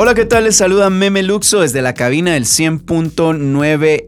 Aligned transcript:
Hola, 0.00 0.14
¿qué 0.14 0.24
tal? 0.24 0.44
Les 0.44 0.54
saluda 0.54 0.90
Meme 0.90 1.24
Luxo 1.24 1.58
desde 1.58 1.82
la 1.82 1.92
cabina 1.92 2.34
del 2.34 2.44
100.9 2.44 4.06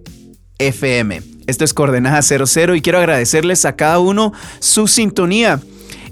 FM. 0.60 1.20
Esto 1.48 1.64
es 1.64 1.74
Coordenada 1.74 2.22
00 2.22 2.76
y 2.76 2.80
quiero 2.80 3.00
agradecerles 3.00 3.64
a 3.64 3.74
cada 3.74 3.98
uno 3.98 4.32
su 4.60 4.86
sintonía. 4.86 5.58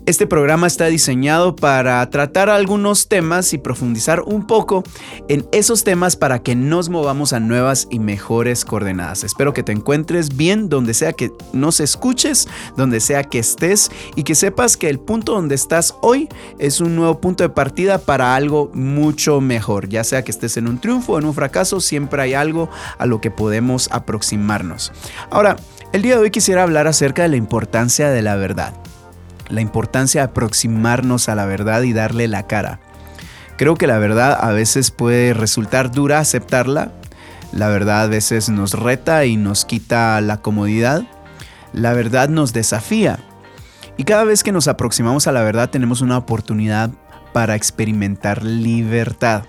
Este 0.09 0.27
programa 0.27 0.67
está 0.67 0.87
diseñado 0.87 1.55
para 1.55 2.09
tratar 2.09 2.49
algunos 2.49 3.09
temas 3.09 3.53
y 3.53 3.59
profundizar 3.59 4.23
un 4.23 4.47
poco 4.47 4.83
en 5.29 5.47
esos 5.53 5.85
temas 5.85 6.17
para 6.17 6.39
que 6.39 6.57
nos 6.57 6.89
movamos 6.89 7.35
a 7.35 7.41
nuevas 7.41 7.87
y 7.91 7.99
mejores 7.99 8.65
coordenadas. 8.65 9.23
Espero 9.23 9.53
que 9.53 9.63
te 9.63 9.73
encuentres 9.73 10.35
bien 10.35 10.71
donde 10.71 10.95
sea 10.95 11.13
que 11.13 11.31
nos 11.53 11.81
escuches, 11.81 12.49
donde 12.75 13.01
sea 13.01 13.23
que 13.23 13.39
estés 13.39 13.91
y 14.17 14.23
que 14.23 14.35
sepas 14.35 14.79
que 14.79 14.89
el 14.89 14.99
punto 14.99 15.35
donde 15.35 15.55
estás 15.55 15.95
hoy 16.01 16.31
es 16.59 16.81
un 16.81 16.97
nuevo 16.97 17.21
punto 17.21 17.45
de 17.45 17.51
partida 17.51 17.99
para 17.99 18.35
algo 18.35 18.71
mucho 18.73 19.43
mejor. 19.43 19.91
Ya 19.91 20.05
sea 20.05 20.25
que 20.25 20.31
estés 20.31 20.57
en 20.57 20.69
un 20.69 20.81
triunfo 20.81 21.13
o 21.13 21.19
en 21.19 21.27
un 21.27 21.35
fracaso, 21.35 21.83
siempre 21.83 22.23
hay 22.23 22.33
algo 22.33 22.71
a 22.97 23.05
lo 23.05 23.21
que 23.21 23.31
podemos 23.31 23.91
aproximarnos. 23.93 24.91
Ahora, 25.29 25.57
el 25.93 26.01
día 26.01 26.15
de 26.15 26.23
hoy 26.23 26.31
quisiera 26.31 26.63
hablar 26.63 26.87
acerca 26.87 27.25
de 27.25 27.29
la 27.29 27.37
importancia 27.37 28.09
de 28.09 28.23
la 28.23 28.37
verdad 28.37 28.73
la 29.49 29.61
importancia 29.61 30.21
de 30.21 30.27
aproximarnos 30.27 31.29
a 31.29 31.35
la 31.35 31.47
verdad 31.47 31.83
y 31.83 31.93
darle 31.93 32.29
la 32.29 32.47
cara. 32.47 32.81
Creo 33.57 33.77
que 33.77 33.87
la 33.87 33.99
verdad 33.99 34.39
a 34.41 34.53
veces 34.53 34.91
puede 34.91 35.35
resultar 35.35 35.91
dura 35.91 36.21
aceptarla, 36.21 36.93
la 37.53 37.69
verdad 37.69 38.03
a 38.03 38.07
veces 38.07 38.49
nos 38.49 38.75
reta 38.75 39.25
y 39.25 39.37
nos 39.37 39.65
quita 39.65 40.21
la 40.21 40.37
comodidad, 40.39 41.03
la 41.73 41.93
verdad 41.93 42.29
nos 42.29 42.53
desafía. 42.53 43.19
Y 43.97 44.05
cada 44.05 44.25
vez 44.25 44.45
que 44.45 44.53
nos 44.53 44.69
aproximamos 44.69 45.27
a 45.27 45.33
la 45.33 45.43
verdad 45.43 45.71
tenemos 45.71 46.03
una 46.03 46.19
oportunidad 46.19 46.91
para 47.33 47.57
experimentar 47.57 48.45
libertad. 48.45 49.45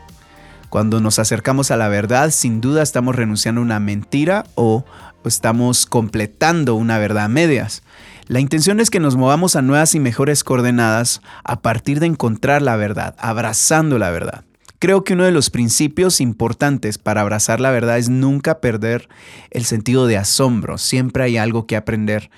Cuando 0.69 0.99
nos 0.99 1.19
acercamos 1.19 1.71
a 1.71 1.77
la 1.77 1.87
verdad, 1.87 2.31
sin 2.31 2.61
duda 2.61 2.81
estamos 2.81 3.15
renunciando 3.15 3.61
a 3.61 3.63
una 3.63 3.79
mentira 3.79 4.45
o 4.55 4.85
estamos 5.25 5.85
completando 5.85 6.75
una 6.75 6.97
verdad 6.97 7.25
a 7.25 7.27
medias. 7.27 7.83
La 8.29 8.39
intención 8.39 8.79
es 8.79 8.91
que 8.91 8.99
nos 8.99 9.15
movamos 9.15 9.55
a 9.55 9.63
nuevas 9.63 9.95
y 9.95 9.99
mejores 9.99 10.43
coordenadas 10.43 11.23
a 11.43 11.63
partir 11.63 11.99
de 11.99 12.05
encontrar 12.05 12.61
la 12.61 12.75
verdad, 12.75 13.15
abrazando 13.17 13.97
la 13.97 14.11
verdad. 14.11 14.45
Creo 14.77 15.03
que 15.03 15.13
uno 15.13 15.23
de 15.23 15.31
los 15.31 15.49
principios 15.49 16.21
importantes 16.21 16.99
para 16.99 17.21
abrazar 17.21 17.59
la 17.59 17.71
verdad 17.71 17.97
es 17.97 18.09
nunca 18.09 18.61
perder 18.61 19.09
el 19.49 19.65
sentido 19.65 20.05
de 20.05 20.17
asombro. 20.17 20.77
Siempre 20.77 21.23
hay 21.23 21.37
algo 21.37 21.65
que 21.65 21.75
aprender. 21.75 22.29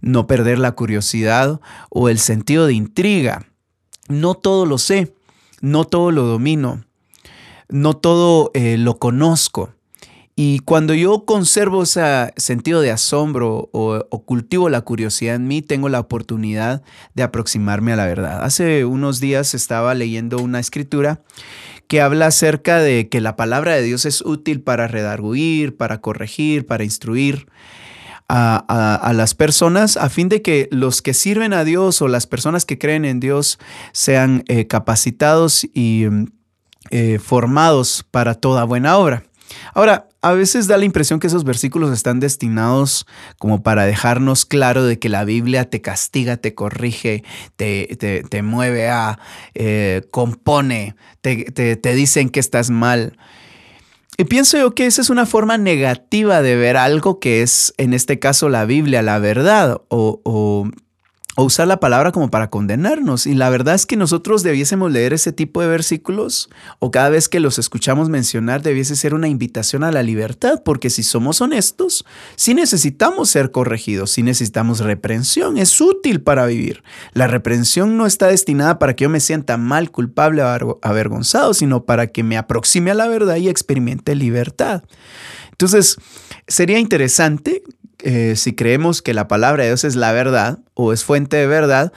No 0.00 0.26
perder 0.26 0.58
la 0.58 0.72
curiosidad 0.72 1.60
o 1.90 2.08
el 2.08 2.18
sentido 2.18 2.66
de 2.66 2.74
intriga. 2.74 3.46
No 4.08 4.34
todo 4.34 4.66
lo 4.66 4.78
sé, 4.78 5.14
no 5.60 5.84
todo 5.84 6.10
lo 6.10 6.24
domino, 6.24 6.84
no 7.68 7.94
todo 7.94 8.50
eh, 8.54 8.78
lo 8.78 8.98
conozco. 8.98 9.75
Y 10.38 10.58
cuando 10.58 10.92
yo 10.92 11.24
conservo 11.24 11.84
ese 11.84 12.30
sentido 12.36 12.82
de 12.82 12.90
asombro 12.90 13.70
o, 13.72 14.22
cultivo 14.26 14.68
la 14.68 14.82
curiosidad 14.82 15.34
en 15.34 15.48
mí, 15.48 15.62
tengo 15.62 15.88
la 15.88 15.98
oportunidad 15.98 16.82
de 17.14 17.22
aproximarme 17.22 17.94
a 17.94 17.96
la 17.96 18.04
verdad. 18.04 18.44
Hace 18.44 18.84
unos 18.84 19.18
días 19.18 19.54
estaba 19.54 19.94
leyendo 19.94 20.36
una 20.36 20.60
escritura 20.60 21.22
que 21.88 22.02
habla 22.02 22.26
acerca 22.26 22.80
de 22.80 23.08
que 23.08 23.22
la 23.22 23.34
palabra 23.34 23.76
de 23.76 23.82
Dios 23.82 24.04
es 24.04 24.20
útil 24.20 24.60
para 24.60 24.88
redarguir, 24.88 25.74
para 25.78 26.02
corregir, 26.02 26.66
para 26.66 26.84
instruir. 26.84 27.46
A, 28.28 29.12
las 29.14 29.36
personas 29.36 29.96
a 29.96 30.10
fin 30.10 30.28
de 30.28 30.42
que 30.42 30.68
los 30.72 31.00
que 31.00 31.14
sirven 31.14 31.52
a 31.52 31.62
Dios 31.62 32.02
o 32.02 32.08
las 32.08 32.26
personas 32.26 32.64
que 32.64 32.76
creen 32.76 33.04
en 33.04 33.20
Dios 33.20 33.60
sean 33.92 34.42
eh, 34.48 34.66
capacitados 34.66 35.62
y 35.62 36.06
eh, 36.90 37.20
formados 37.20 38.04
para 38.10 38.34
toda 38.34 38.64
buena 38.64 38.96
obra. 38.98 39.22
Ahora, 39.74 40.08
a 40.26 40.34
veces 40.34 40.66
da 40.66 40.76
la 40.76 40.84
impresión 40.84 41.20
que 41.20 41.28
esos 41.28 41.44
versículos 41.44 41.92
están 41.92 42.18
destinados 42.18 43.06
como 43.38 43.62
para 43.62 43.86
dejarnos 43.86 44.44
claro 44.44 44.84
de 44.84 44.98
que 44.98 45.08
la 45.08 45.24
Biblia 45.24 45.70
te 45.70 45.80
castiga, 45.80 46.36
te 46.36 46.52
corrige, 46.52 47.22
te, 47.54 47.96
te, 48.28 48.42
mueve 48.42 48.88
a, 48.88 49.20
eh, 49.54 50.02
compone, 50.10 50.96
te, 51.20 51.44
te, 51.52 51.94
dicen 51.94 52.28
que 52.30 52.40
estás 52.40 52.70
mal. 52.70 53.16
Y 54.18 54.24
pienso 54.24 54.58
yo 54.58 54.74
que 54.74 54.86
esa 54.86 55.00
es 55.00 55.10
una 55.10 55.26
forma 55.26 55.58
negativa 55.58 56.42
de 56.42 56.56
ver 56.56 56.76
algo 56.76 57.20
que 57.20 57.42
es, 57.42 57.72
en 57.76 57.94
este 57.94 58.18
caso, 58.18 58.48
la 58.48 58.64
Biblia, 58.64 59.02
la 59.02 59.20
verdad, 59.20 59.80
o, 59.88 60.20
o 60.24 60.68
o 61.36 61.44
usar 61.44 61.68
la 61.68 61.78
palabra 61.78 62.12
como 62.12 62.30
para 62.30 62.50
condenarnos. 62.50 63.26
Y 63.26 63.34
la 63.34 63.50
verdad 63.50 63.74
es 63.74 63.86
que 63.86 63.96
nosotros 63.96 64.42
debiésemos 64.42 64.90
leer 64.90 65.12
ese 65.12 65.32
tipo 65.32 65.60
de 65.60 65.68
versículos 65.68 66.48
o 66.78 66.90
cada 66.90 67.10
vez 67.10 67.28
que 67.28 67.40
los 67.40 67.58
escuchamos 67.58 68.08
mencionar 68.08 68.62
debiese 68.62 68.96
ser 68.96 69.14
una 69.14 69.28
invitación 69.28 69.84
a 69.84 69.92
la 69.92 70.02
libertad, 70.02 70.62
porque 70.64 70.90
si 70.90 71.02
somos 71.02 71.40
honestos, 71.40 72.04
si 72.36 72.54
necesitamos 72.54 73.28
ser 73.28 73.50
corregidos, 73.50 74.10
si 74.12 74.22
necesitamos 74.22 74.80
reprensión, 74.80 75.58
es 75.58 75.80
útil 75.80 76.22
para 76.22 76.46
vivir. 76.46 76.82
La 77.12 77.26
reprensión 77.26 77.98
no 77.98 78.06
está 78.06 78.28
destinada 78.28 78.78
para 78.78 78.96
que 78.96 79.04
yo 79.04 79.10
me 79.10 79.20
sienta 79.20 79.58
mal, 79.58 79.90
culpable 79.90 80.42
o 80.42 80.78
avergonzado, 80.82 81.52
sino 81.52 81.84
para 81.84 82.06
que 82.06 82.22
me 82.22 82.38
aproxime 82.38 82.90
a 82.90 82.94
la 82.94 83.08
verdad 83.08 83.36
y 83.36 83.48
experimente 83.48 84.14
libertad. 84.14 84.82
Entonces, 85.50 85.96
sería 86.46 86.78
interesante 86.78 87.62
eh, 88.08 88.36
si 88.36 88.54
creemos 88.54 89.02
que 89.02 89.14
la 89.14 89.26
palabra 89.26 89.64
de 89.64 89.70
Dios 89.70 89.82
es 89.82 89.96
la 89.96 90.12
verdad 90.12 90.60
o 90.74 90.92
es 90.92 91.02
fuente 91.04 91.38
de 91.38 91.48
verdad, 91.48 91.92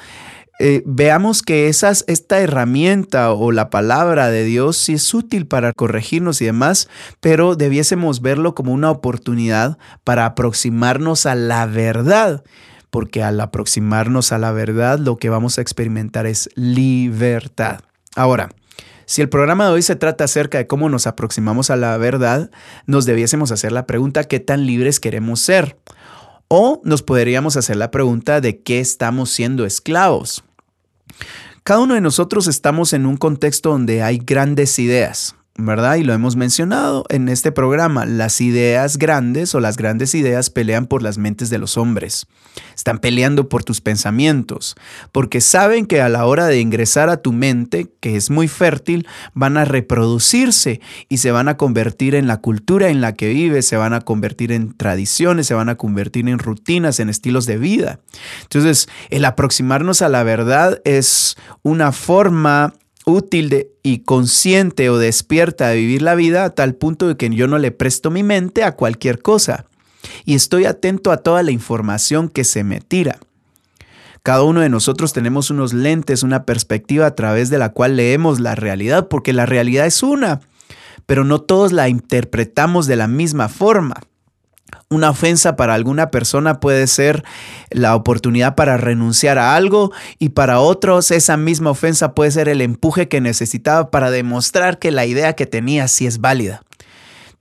eh, 0.57 0.81
veamos 0.87 1.43
que 1.43 1.67
esas, 1.67 2.03
esta 2.07 2.39
herramienta 2.39 3.31
o 3.31 3.51
la 3.51 3.69
palabra 3.69 4.29
de 4.29 4.43
Dios 4.43 4.75
sí 4.75 4.93
es 4.93 5.13
útil 5.13 5.45
para 5.45 5.71
corregirnos 5.71 6.41
y 6.41 6.45
demás, 6.45 6.89
pero 7.19 7.55
debiésemos 7.55 8.23
verlo 8.23 8.55
como 8.55 8.73
una 8.73 8.89
oportunidad 8.89 9.77
para 10.03 10.25
aproximarnos 10.25 11.27
a 11.27 11.35
la 11.35 11.67
verdad, 11.67 12.43
porque 12.89 13.21
al 13.21 13.39
aproximarnos 13.39 14.31
a 14.31 14.39
la 14.39 14.51
verdad 14.51 14.97
lo 14.97 15.17
que 15.17 15.29
vamos 15.29 15.59
a 15.59 15.61
experimentar 15.61 16.25
es 16.25 16.49
libertad. 16.55 17.81
Ahora, 18.15 18.49
si 19.05 19.21
el 19.21 19.29
programa 19.29 19.65
de 19.65 19.73
hoy 19.73 19.83
se 19.83 19.95
trata 19.95 20.23
acerca 20.23 20.57
de 20.57 20.65
cómo 20.65 20.89
nos 20.89 21.05
aproximamos 21.05 21.69
a 21.69 21.75
la 21.75 21.95
verdad, 21.97 22.49
nos 22.87 23.05
debiésemos 23.05 23.51
hacer 23.51 23.71
la 23.71 23.85
pregunta 23.85 24.23
¿qué 24.23 24.39
tan 24.39 24.65
libres 24.65 24.99
queremos 24.99 25.39
ser? 25.39 25.77
O 26.51 26.81
nos 26.83 27.03
podríamos 27.03 27.57
hacer 27.57 27.75
la 27.77 27.91
pregunta 27.91 28.41
de 28.41 28.61
qué 28.61 28.79
estamos 28.79 29.29
siendo 29.29 29.67
esclavos. 29.67 30.43
Cada 31.63 31.81
uno 31.81 31.93
de 31.93 32.01
nosotros 32.01 32.47
estamos 32.47 32.93
en 32.93 33.05
un 33.05 33.17
contexto 33.17 33.69
donde 33.69 34.01
hay 34.01 34.17
grandes 34.17 34.79
ideas, 34.79 35.35
¿verdad? 35.65 35.95
Y 35.95 36.03
lo 36.03 36.13
hemos 36.13 36.35
mencionado 36.35 37.05
en 37.09 37.29
este 37.29 37.51
programa. 37.51 38.05
Las 38.05 38.41
ideas 38.41 38.97
grandes 38.97 39.53
o 39.55 39.59
las 39.59 39.77
grandes 39.77 40.15
ideas 40.15 40.49
pelean 40.49 40.85
por 40.85 41.03
las 41.03 41.17
mentes 41.17 41.49
de 41.49 41.57
los 41.57 41.77
hombres. 41.77 42.27
Están 42.75 42.99
peleando 42.99 43.49
por 43.49 43.63
tus 43.63 43.81
pensamientos, 43.81 44.75
porque 45.11 45.41
saben 45.41 45.85
que 45.85 46.01
a 46.01 46.09
la 46.09 46.25
hora 46.25 46.47
de 46.47 46.59
ingresar 46.59 47.09
a 47.09 47.17
tu 47.17 47.31
mente, 47.31 47.89
que 47.99 48.15
es 48.15 48.29
muy 48.29 48.47
fértil, 48.47 49.07
van 49.33 49.57
a 49.57 49.65
reproducirse 49.65 50.81
y 51.09 51.17
se 51.17 51.31
van 51.31 51.47
a 51.47 51.57
convertir 51.57 52.15
en 52.15 52.27
la 52.27 52.37
cultura 52.37 52.89
en 52.89 53.01
la 53.01 53.13
que 53.13 53.29
vives, 53.29 53.67
se 53.67 53.77
van 53.77 53.93
a 53.93 54.01
convertir 54.01 54.51
en 54.51 54.75
tradiciones, 54.75 55.47
se 55.47 55.53
van 55.53 55.69
a 55.69 55.75
convertir 55.75 56.27
en 56.27 56.39
rutinas, 56.39 57.00
en 57.00 57.09
estilos 57.09 57.45
de 57.45 57.57
vida. 57.57 58.00
Entonces, 58.44 58.89
el 59.09 59.25
aproximarnos 59.25 60.01
a 60.01 60.09
la 60.09 60.23
verdad 60.23 60.81
es 60.85 61.38
una 61.63 61.91
forma 61.91 62.73
útil 63.09 63.67
y 63.83 64.00
consciente 64.00 64.89
o 64.89 64.97
despierta 64.97 65.69
de 65.69 65.77
vivir 65.77 66.01
la 66.01 66.15
vida 66.15 66.45
a 66.45 66.50
tal 66.51 66.75
punto 66.75 67.07
de 67.07 67.17
que 67.17 67.29
yo 67.29 67.47
no 67.47 67.57
le 67.57 67.71
presto 67.71 68.11
mi 68.11 68.23
mente 68.23 68.63
a 68.63 68.75
cualquier 68.75 69.21
cosa 69.21 69.65
y 70.25 70.35
estoy 70.35 70.65
atento 70.65 71.11
a 71.11 71.17
toda 71.17 71.44
la 71.44 71.51
información 71.51 72.29
que 72.29 72.44
se 72.44 72.63
me 72.63 72.81
tira. 72.81 73.19
Cada 74.23 74.44
uno 74.44 74.61
de 74.61 74.69
nosotros 74.69 75.13
tenemos 75.13 75.50
unos 75.50 75.73
lentes, 75.73 76.23
una 76.23 76.44
perspectiva 76.44 77.06
a 77.06 77.15
través 77.15 77.50
de 77.50 77.57
la 77.57 77.69
cual 77.69 77.95
leemos 77.95 78.39
la 78.39 78.56
realidad, 78.56 79.07
porque 79.07 79.33
la 79.33 79.45
realidad 79.45 79.85
es 79.85 80.03
una, 80.03 80.41
pero 81.05 81.23
no 81.23 81.41
todos 81.41 81.71
la 81.71 81.89
interpretamos 81.89 82.85
de 82.85 82.97
la 82.97 83.07
misma 83.07 83.47
forma. 83.47 83.95
Una 84.89 85.10
ofensa 85.12 85.56
para 85.56 85.74
alguna 85.74 86.12
persona 86.12 86.60
puede 86.60 86.88
ser 86.88 87.24
la 87.69 87.95
oportunidad 87.95 88.56
para 88.56 88.77
renunciar 88.77 89.38
a 89.38 89.56
algo 89.56 89.92
y 90.18 90.30
para 90.30 90.60
otros 90.60 91.12
esa 91.12 91.38
misma 91.38 91.69
ofensa 91.71 92.13
puede 92.13 92.31
ser 92.31 92.50
el 92.50 92.62
empuje 92.62 93.07
que 93.07 93.21
necesitaba 93.21 93.92
para 93.92 94.12
demostrar 94.12 94.80
que 94.80 94.92
la 94.92 95.06
idea 95.06 95.33
que 95.33 95.45
tenía 95.45 95.88
sí 95.88 96.07
es 96.07 96.19
válida. 96.19 96.62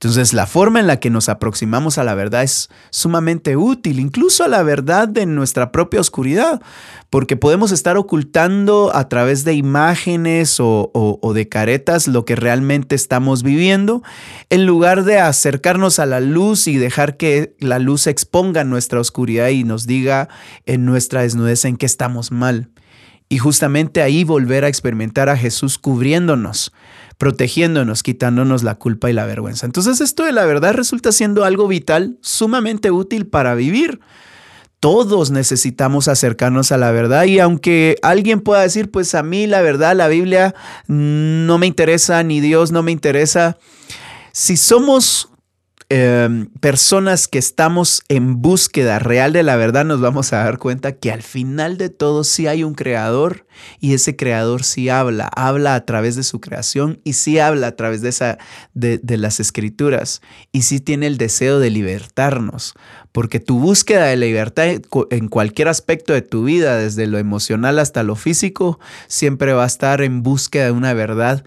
Entonces 0.01 0.31
la 0.31 0.47
forma 0.47 0.79
en 0.79 0.87
la 0.87 1.01
que 1.01 1.09
nos 1.09 1.27
aproximamos 1.27 1.97
a 1.97 2.05
la 2.05 2.15
verdad 2.15 2.43
es 2.43 2.69
sumamente 2.89 3.57
útil, 3.57 3.99
incluso 3.99 4.45
a 4.45 4.47
la 4.47 4.63
verdad 4.63 5.09
de 5.09 5.25
nuestra 5.25 5.73
propia 5.73 5.99
oscuridad, 5.99 6.61
porque 7.09 7.35
podemos 7.35 7.73
estar 7.73 7.97
ocultando 7.97 8.95
a 8.95 9.09
través 9.09 9.43
de 9.43 9.55
imágenes 9.55 10.55
o, 10.61 11.31
de 11.35 11.49
caretas 11.49 12.07
lo 12.07 12.23
que 12.23 12.37
realmente 12.37 12.95
estamos 12.95 13.43
viviendo, 13.43 14.01
en 14.49 14.65
lugar 14.65 15.03
de 15.03 15.19
acercarnos 15.19 15.99
a 15.99 16.05
la 16.05 16.21
luz 16.21 16.69
y 16.69 16.77
dejar 16.77 17.17
que 17.17 17.57
la 17.59 17.77
luz 17.77 18.07
exponga 18.07 18.63
nuestra 18.63 19.01
oscuridad 19.01 19.49
y 19.49 19.65
nos 19.65 19.85
diga 19.85 20.29
en 20.65 20.85
nuestra 20.85 21.23
desnudez 21.23 21.65
en 21.65 21.75
qué 21.75 21.85
estamos 21.85 22.31
mal. 22.31 22.69
Y 23.29 23.37
justamente 23.37 24.01
ahí 24.01 24.23
volver 24.23 24.65
a 24.65 24.67
experimentar 24.67 25.29
a 25.29 25.37
Jesús 25.37 25.77
cubriéndonos 25.77 26.73
protegiéndonos, 27.19 28.01
quitándonos 28.01 28.63
la 28.63 28.75
culpa 28.75 29.09
y 29.09 29.13
la 29.13 29.25
vergüenza. 29.25 29.65
Entonces 29.65 29.99
esto 29.99 30.23
de 30.23 30.31
la 30.31 30.45
verdad 30.45 30.73
resulta 30.73 31.11
siendo 31.11 31.43
algo 31.43 31.67
vital, 31.67 32.17
sumamente 32.21 32.91
útil 32.91 33.27
para 33.27 33.55
vivir. 33.55 33.99
Todos 34.79 35.29
necesitamos 35.29 36.07
acercarnos 36.07 36.71
a 36.71 36.77
la 36.77 36.91
verdad 36.91 37.25
y 37.25 37.39
aunque 37.39 37.97
alguien 38.03 38.39
pueda 38.39 38.61
decir, 38.61 38.89
pues 38.89 39.13
a 39.15 39.21
mí 39.21 39.47
la 39.47 39.61
verdad, 39.61 39.97
la 39.97 40.07
Biblia 40.07 40.55
no 40.87 41.57
me 41.57 41.67
interesa, 41.67 42.23
ni 42.23 42.39
Dios 42.39 42.71
no 42.71 42.83
me 42.83 42.93
interesa, 42.93 43.57
si 44.31 44.55
somos 44.55 45.29
Em, 45.91 46.45
personas 46.59 47.27
que 47.27 47.39
estamos 47.39 48.03
en 48.09 48.43
búsqueda 48.43 48.99
real 48.99 49.33
de 49.33 49.41
la 49.41 49.55
verdad, 49.55 49.85
nos 49.85 49.99
vamos 49.99 50.31
a 50.33 50.43
dar 50.43 50.59
cuenta 50.59 50.91
que 50.91 51.11
al 51.11 51.23
final 51.23 51.79
de 51.79 51.89
todo 51.89 52.23
sí 52.23 52.45
hay 52.45 52.63
un 52.63 52.75
creador 52.75 53.47
y 53.79 53.95
ese 53.95 54.15
creador 54.15 54.63
sí 54.63 54.89
habla, 54.89 55.31
habla 55.35 55.73
a 55.73 55.85
través 55.85 56.15
de 56.15 56.21
su 56.21 56.39
creación 56.41 57.01
y 57.03 57.13
sí 57.13 57.39
habla 57.39 57.65
a 57.65 57.75
través 57.75 58.03
de, 58.03 58.09
esa, 58.09 58.37
de, 58.75 58.99
de 58.99 59.17
las 59.17 59.39
escrituras 59.39 60.21
y 60.51 60.61
sí 60.61 60.79
tiene 60.79 61.07
el 61.07 61.17
deseo 61.17 61.57
de 61.57 61.71
libertarnos, 61.71 62.75
porque 63.11 63.39
tu 63.39 63.59
búsqueda 63.59 64.05
de 64.05 64.17
libertad 64.17 64.67
en 65.09 65.27
cualquier 65.27 65.67
aspecto 65.67 66.13
de 66.13 66.21
tu 66.21 66.43
vida, 66.43 66.77
desde 66.77 67.07
lo 67.07 67.17
emocional 67.17 67.79
hasta 67.79 68.03
lo 68.03 68.15
físico, 68.15 68.79
siempre 69.07 69.53
va 69.53 69.63
a 69.63 69.67
estar 69.67 70.01
en 70.01 70.23
búsqueda 70.23 70.65
de 70.65 70.71
una 70.71 70.93
verdad 70.93 71.43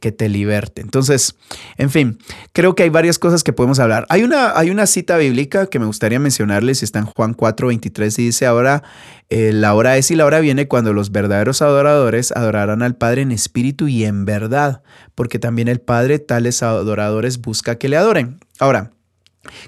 que, 0.00 0.12
te 0.12 0.28
liberte. 0.28 0.80
Entonces, 0.80 1.34
en 1.76 1.90
fin, 1.90 2.18
creo 2.52 2.74
que 2.74 2.84
hay 2.84 2.88
varias 2.88 3.18
cosas 3.18 3.42
que 3.42 3.52
podemos 3.52 3.78
hablar. 3.78 4.06
Hay 4.08 4.22
una, 4.22 4.58
hay 4.58 4.70
una 4.70 4.86
cita 4.86 5.18
bíblica 5.18 5.66
que 5.66 5.78
me 5.78 5.84
gustaría 5.84 6.18
mencionarles, 6.18 6.82
está 6.82 7.00
en 7.00 7.06
Juan 7.06 7.34
4, 7.34 7.68
23 7.68 8.18
y 8.20 8.24
dice, 8.26 8.46
ahora 8.46 8.82
eh, 9.28 9.52
la 9.52 9.74
hora 9.74 9.98
es 9.98 10.10
y 10.10 10.14
la 10.14 10.24
hora 10.24 10.40
viene 10.40 10.66
cuando 10.66 10.94
los 10.94 11.12
verdaderos 11.12 11.60
adoradores 11.60 12.32
adorarán 12.32 12.82
al 12.82 12.96
Padre 12.96 13.22
en 13.22 13.32
espíritu 13.32 13.86
y 13.86 14.04
en 14.04 14.24
verdad, 14.24 14.82
porque 15.14 15.38
también 15.38 15.68
el 15.68 15.80
Padre 15.80 16.18
tales 16.18 16.62
adoradores 16.62 17.40
busca 17.40 17.76
que 17.76 17.90
le 17.90 17.98
adoren. 17.98 18.38
Ahora, 18.60 18.93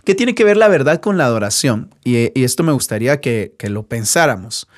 ¿qué 0.04 0.14
tiene 0.14 0.34
que 0.34 0.44
ver 0.44 0.56
la 0.56 0.68
verdad 0.68 1.00
con 1.00 1.18
la 1.18 1.26
adoración? 1.26 1.94
Y, 2.04 2.30
esto 2.42 2.62
me 2.62 2.72
gustaría 2.72 3.20
que, 3.20 3.54
lo 3.68 3.84
pensáramos. 3.84 4.68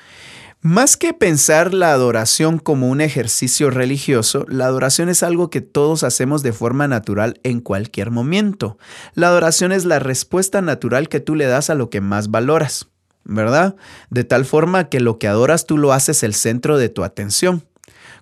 Más 0.61 0.97
que 0.97 1.13
pensar 1.13 1.73
la 1.73 1.93
adoración 1.93 2.59
como 2.59 2.89
un 2.89 2.99
ejercicio 2.99 3.69
religioso, 3.69 4.45
la 4.49 4.65
adoración 4.65 5.07
es 5.07 5.23
algo 5.23 5.49
que 5.49 5.61
todos 5.61 6.03
hacemos 6.03 6.43
de 6.43 6.51
forma 6.51 6.87
natural 6.87 7.39
en 7.43 7.61
cualquier 7.61 8.11
momento. 8.11 8.77
La 9.13 9.27
adoración 9.27 9.71
es 9.71 9.85
la 9.85 9.99
respuesta 9.99 10.61
natural 10.61 11.07
que 11.07 11.21
tú 11.21 11.35
le 11.35 11.45
das 11.45 11.69
a 11.69 11.75
lo 11.75 11.89
que 11.89 12.01
más 12.01 12.29
valoras, 12.29 12.89
¿verdad? 13.23 13.77
De 14.09 14.25
tal 14.25 14.43
forma 14.43 14.89
que 14.89 14.99
lo 14.99 15.17
que 15.17 15.29
adoras 15.29 15.65
tú 15.65 15.77
lo 15.77 15.93
haces 15.93 16.23
el 16.23 16.33
centro 16.33 16.77
de 16.77 16.89
tu 16.89 17.05
atención. 17.05 17.63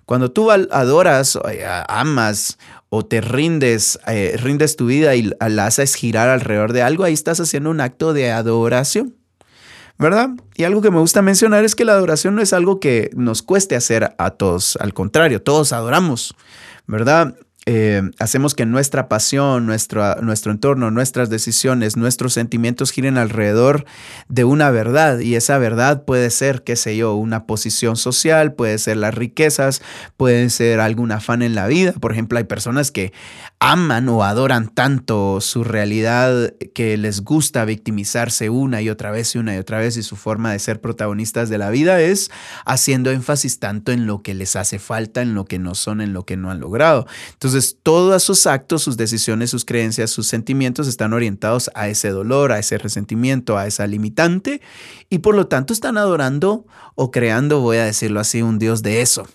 Cuando 0.08 0.30
tú 0.30 0.50
adoras, 0.50 1.38
eh, 1.50 1.66
amas 1.86 2.56
o 2.88 3.04
te 3.04 3.20
rindes, 3.20 3.98
eh, 4.06 4.38
rindes 4.42 4.74
tu 4.74 4.86
vida 4.86 5.14
y 5.14 5.30
la 5.38 5.66
haces 5.66 5.94
girar 5.96 6.30
alrededor 6.30 6.72
de 6.72 6.80
algo, 6.80 7.04
ahí 7.04 7.12
estás 7.12 7.40
haciendo 7.40 7.68
un 7.68 7.82
acto 7.82 8.14
de 8.14 8.30
adoración. 8.30 9.16
¿verdad? 9.98 10.30
Y 10.54 10.64
algo 10.64 10.80
que 10.80 10.90
me 10.90 10.98
gusta 10.98 11.20
mencionar 11.20 11.62
es 11.62 11.74
que 11.74 11.84
la 11.84 11.92
adoración 11.92 12.34
no 12.34 12.40
es 12.40 12.54
algo 12.54 12.80
que 12.80 13.10
nos 13.16 13.42
cueste 13.42 13.76
hacer 13.76 14.14
a 14.16 14.30
todos, 14.30 14.78
al 14.80 14.94
contrario, 14.94 15.42
todos 15.42 15.74
adoramos, 15.74 16.34
¿verdad? 16.86 17.34
Eh, 17.70 18.00
hacemos 18.18 18.54
que 18.54 18.64
nuestra 18.64 19.10
pasión, 19.10 19.66
nuestro, 19.66 20.14
nuestro 20.22 20.52
entorno, 20.52 20.90
nuestras 20.90 21.28
decisiones, 21.28 21.98
nuestros 21.98 22.32
sentimientos 22.32 22.92
giren 22.92 23.18
alrededor 23.18 23.84
de 24.30 24.44
una 24.44 24.70
verdad. 24.70 25.18
Y 25.18 25.34
esa 25.34 25.58
verdad 25.58 26.06
puede 26.06 26.30
ser, 26.30 26.62
qué 26.62 26.76
sé 26.76 26.96
yo, 26.96 27.14
una 27.14 27.44
posición 27.44 27.96
social, 27.96 28.54
puede 28.54 28.78
ser 28.78 28.96
las 28.96 29.14
riquezas, 29.14 29.82
puede 30.16 30.48
ser 30.48 30.80
algún 30.80 31.12
afán 31.12 31.42
en 31.42 31.54
la 31.54 31.66
vida. 31.66 31.92
Por 31.92 32.12
ejemplo, 32.12 32.38
hay 32.38 32.44
personas 32.44 32.90
que 32.90 33.12
aman 33.58 34.08
o 34.08 34.24
adoran 34.24 34.68
tanto 34.68 35.42
su 35.42 35.62
realidad 35.62 36.54
que 36.74 36.96
les 36.96 37.20
gusta 37.20 37.66
victimizarse 37.66 38.48
una 38.48 38.80
y 38.80 38.88
otra 38.88 39.10
vez 39.10 39.34
y 39.34 39.38
una 39.38 39.54
y 39.54 39.58
otra 39.58 39.78
vez 39.78 39.98
y 39.98 40.02
su 40.02 40.16
forma 40.16 40.52
de 40.52 40.58
ser 40.58 40.80
protagonistas 40.80 41.50
de 41.50 41.58
la 41.58 41.68
vida 41.68 42.00
es 42.00 42.30
haciendo 42.64 43.10
énfasis 43.10 43.58
tanto 43.58 43.92
en 43.92 44.06
lo 44.06 44.22
que 44.22 44.32
les 44.32 44.56
hace 44.56 44.78
falta, 44.78 45.20
en 45.20 45.34
lo 45.34 45.44
que 45.44 45.58
no 45.58 45.74
son, 45.74 46.00
en 46.00 46.14
lo 46.14 46.24
que 46.24 46.38
no 46.38 46.50
han 46.50 46.60
logrado. 46.60 47.06
Entonces, 47.32 47.57
todos 47.82 48.22
sus 48.22 48.46
actos, 48.46 48.82
sus 48.82 48.96
decisiones, 48.96 49.50
sus 49.50 49.64
creencias, 49.64 50.10
sus 50.10 50.26
sentimientos 50.26 50.88
están 50.88 51.12
orientados 51.12 51.70
a 51.74 51.88
ese 51.88 52.10
dolor, 52.10 52.52
a 52.52 52.58
ese 52.58 52.78
resentimiento, 52.78 53.58
a 53.58 53.66
esa 53.66 53.86
limitante 53.86 54.60
y 55.10 55.18
por 55.18 55.34
lo 55.34 55.46
tanto 55.46 55.72
están 55.72 55.98
adorando 55.98 56.66
o 56.94 57.10
creando, 57.10 57.60
voy 57.60 57.78
a 57.78 57.84
decirlo 57.84 58.20
así, 58.20 58.42
un 58.42 58.58
Dios 58.58 58.82
de 58.82 59.02
eso. 59.02 59.26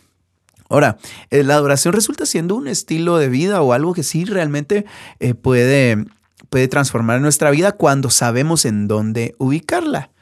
Ahora, 0.70 0.98
eh, 1.30 1.44
la 1.44 1.56
adoración 1.56 1.94
resulta 1.94 2.26
siendo 2.26 2.56
un 2.56 2.68
estilo 2.68 3.18
de 3.18 3.30
vida 3.30 3.62
o 3.62 3.74
algo 3.74 3.94
que 3.94 4.04
sí 4.04 4.26
realmente 4.26 4.86
eh, 5.20 5.34
puede, 5.34 6.06
puede 6.50 6.68
transformar 6.68 7.22
nuestra 7.22 7.52
vida 7.52 7.74
cuando 7.74 8.10
sabemos 8.10 8.66
en 8.66 8.88
dónde 8.88 9.36
ubicarla. 9.38 10.13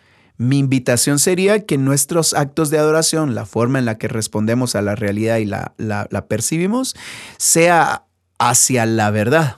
Mi 0.41 0.57
invitación 0.57 1.19
sería 1.19 1.67
que 1.67 1.77
nuestros 1.77 2.33
actos 2.33 2.71
de 2.71 2.79
adoración, 2.79 3.35
la 3.35 3.45
forma 3.45 3.77
en 3.77 3.85
la 3.85 3.99
que 3.99 4.07
respondemos 4.07 4.75
a 4.75 4.81
la 4.81 4.95
realidad 4.95 5.37
y 5.37 5.45
la, 5.45 6.25
percibimos, 6.27 6.95
sea 7.37 8.05
hacia 8.39 8.87
la 8.87 9.11
verdad. 9.11 9.57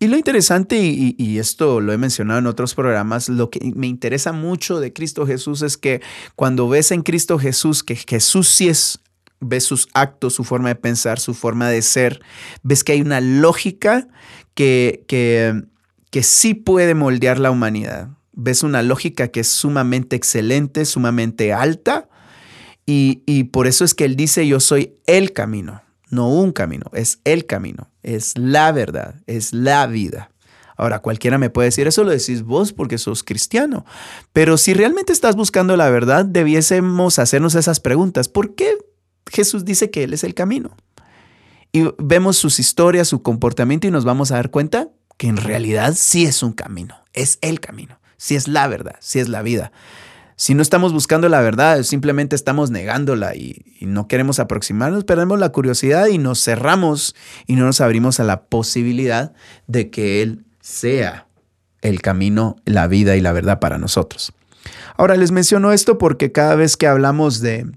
Y 0.00 0.08
lo 0.08 0.18
interesante, 0.18 0.76
y, 0.76 1.14
y, 1.16 1.38
esto 1.38 1.80
lo 1.80 1.94
he 1.94 1.96
mencionado 1.96 2.40
en 2.40 2.46
otros 2.46 2.74
programas, 2.74 3.30
lo 3.30 3.48
que 3.48 3.72
me 3.74 3.86
interesa 3.86 4.32
mucho 4.32 4.80
de 4.80 4.92
Cristo 4.92 5.26
Jesús 5.26 5.62
es 5.62 5.78
que 5.78 6.02
cuando 6.36 6.68
ves 6.68 6.90
en 6.90 7.00
Cristo 7.00 7.38
Jesús 7.38 7.82
que 7.82 7.96
Jesús 7.96 8.48
sí 8.48 8.68
es 8.68 9.00
ves 9.40 9.64
sus 9.64 9.88
actos, 9.94 10.34
su 10.34 10.44
forma 10.44 10.68
de 10.68 10.74
pensar, 10.74 11.20
su 11.20 11.32
forma 11.32 11.70
de 11.70 11.80
ser, 11.80 12.20
ves 12.62 12.84
que 12.84 12.92
hay 12.92 13.00
una 13.00 13.22
lógica 13.22 14.08
que, 14.52 15.06
que, 15.08 15.62
que 16.10 16.22
sí 16.22 16.52
puede 16.52 16.94
moldear 16.94 17.38
la 17.38 17.50
humanidad. 17.50 18.10
Ves 18.32 18.62
una 18.62 18.82
lógica 18.82 19.28
que 19.28 19.40
es 19.40 19.48
sumamente 19.48 20.16
excelente, 20.16 20.84
sumamente 20.84 21.52
alta, 21.52 22.08
y, 22.86 23.22
y 23.26 23.44
por 23.44 23.66
eso 23.66 23.84
es 23.84 23.94
que 23.94 24.04
él 24.04 24.16
dice, 24.16 24.46
yo 24.46 24.58
soy 24.58 24.94
el 25.06 25.32
camino, 25.32 25.82
no 26.10 26.28
un 26.28 26.52
camino, 26.52 26.86
es 26.92 27.20
el 27.24 27.46
camino, 27.46 27.88
es 28.02 28.36
la 28.36 28.72
verdad, 28.72 29.16
es 29.26 29.52
la 29.52 29.86
vida. 29.86 30.30
Ahora, 30.76 30.98
cualquiera 30.98 31.38
me 31.38 31.50
puede 31.50 31.68
decir, 31.68 31.86
eso 31.86 32.02
lo 32.02 32.10
decís 32.10 32.42
vos 32.42 32.72
porque 32.72 32.98
sos 32.98 33.22
cristiano. 33.22 33.84
Pero 34.32 34.56
si 34.56 34.74
realmente 34.74 35.12
estás 35.12 35.36
buscando 35.36 35.76
la 35.76 35.90
verdad, 35.90 36.24
debiésemos 36.24 37.18
hacernos 37.18 37.54
esas 37.54 37.78
preguntas. 37.78 38.28
¿Por 38.28 38.54
qué 38.54 38.74
Jesús 39.32 39.64
dice 39.64 39.90
que 39.90 40.04
Él 40.04 40.14
es 40.14 40.24
el 40.24 40.34
camino. 40.34 40.76
Y 41.72 41.84
vemos 41.98 42.36
sus 42.36 42.58
historias, 42.58 43.08
su 43.08 43.22
comportamiento 43.22 43.86
y 43.86 43.90
nos 43.90 44.04
vamos 44.04 44.30
a 44.30 44.36
dar 44.36 44.50
cuenta 44.50 44.90
que 45.16 45.28
en 45.28 45.38
realidad 45.38 45.94
sí 45.96 46.24
es 46.26 46.42
un 46.42 46.52
camino, 46.52 46.96
es 47.14 47.38
el 47.40 47.60
camino, 47.60 47.98
sí 48.22 48.36
es 48.36 48.46
la 48.46 48.68
verdad, 48.68 48.94
sí 49.00 49.18
es 49.18 49.28
la 49.28 49.42
vida. 49.42 49.72
Si 50.36 50.54
no 50.54 50.62
estamos 50.62 50.92
buscando 50.92 51.28
la 51.28 51.40
verdad, 51.40 51.82
simplemente 51.82 52.36
estamos 52.36 52.70
negándola 52.70 53.34
y, 53.34 53.64
y, 53.80 53.86
no 53.86 54.06
queremos 54.06 54.38
aproximarnos, 54.38 55.02
perdemos 55.02 55.40
la 55.40 55.48
curiosidad 55.48 56.06
y 56.06 56.18
nos 56.18 56.40
cerramos 56.40 57.16
y 57.48 57.56
no 57.56 57.64
nos 57.64 57.80
abrimos 57.80 58.20
a 58.20 58.24
la 58.24 58.44
posibilidad 58.44 59.32
de 59.66 59.90
que 59.90 60.22
Él 60.22 60.44
sea 60.60 61.26
el 61.80 62.00
camino, 62.00 62.54
la 62.64 62.86
vida 62.86 63.16
y 63.16 63.20
la 63.20 63.32
verdad 63.32 63.58
para 63.58 63.78
nosotros. 63.78 64.32
Ahora 64.96 65.16
les 65.16 65.32
menciono 65.32 65.72
esto 65.72 65.98
porque 65.98 66.30
cada 66.30 66.54
vez 66.54 66.76
que 66.76 66.86
hablamos 66.86 67.40
de, 67.40 67.72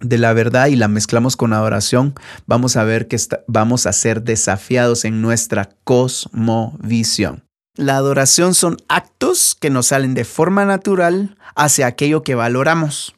de 0.00 0.18
la 0.18 0.32
verdad 0.32 0.66
y 0.66 0.74
la 0.74 0.88
mezclamos 0.88 1.36
con 1.36 1.52
adoración, 1.52 2.14
vamos 2.46 2.76
a 2.76 2.82
ver 2.82 3.06
que 3.06 3.16
vamos 3.46 3.86
a 3.86 3.92
ser 3.92 4.22
desafiados 4.22 5.04
en 5.04 5.22
nuestra 5.22 5.70
cosmovisión. 5.84 7.44
La 7.76 7.96
adoración 7.96 8.54
son 8.54 8.76
actos 8.88 9.56
que 9.58 9.68
nos 9.68 9.88
salen 9.88 10.14
de 10.14 10.24
forma 10.24 10.64
natural 10.64 11.36
hacia 11.56 11.86
aquello 11.86 12.22
que 12.22 12.36
valoramos. 12.36 13.16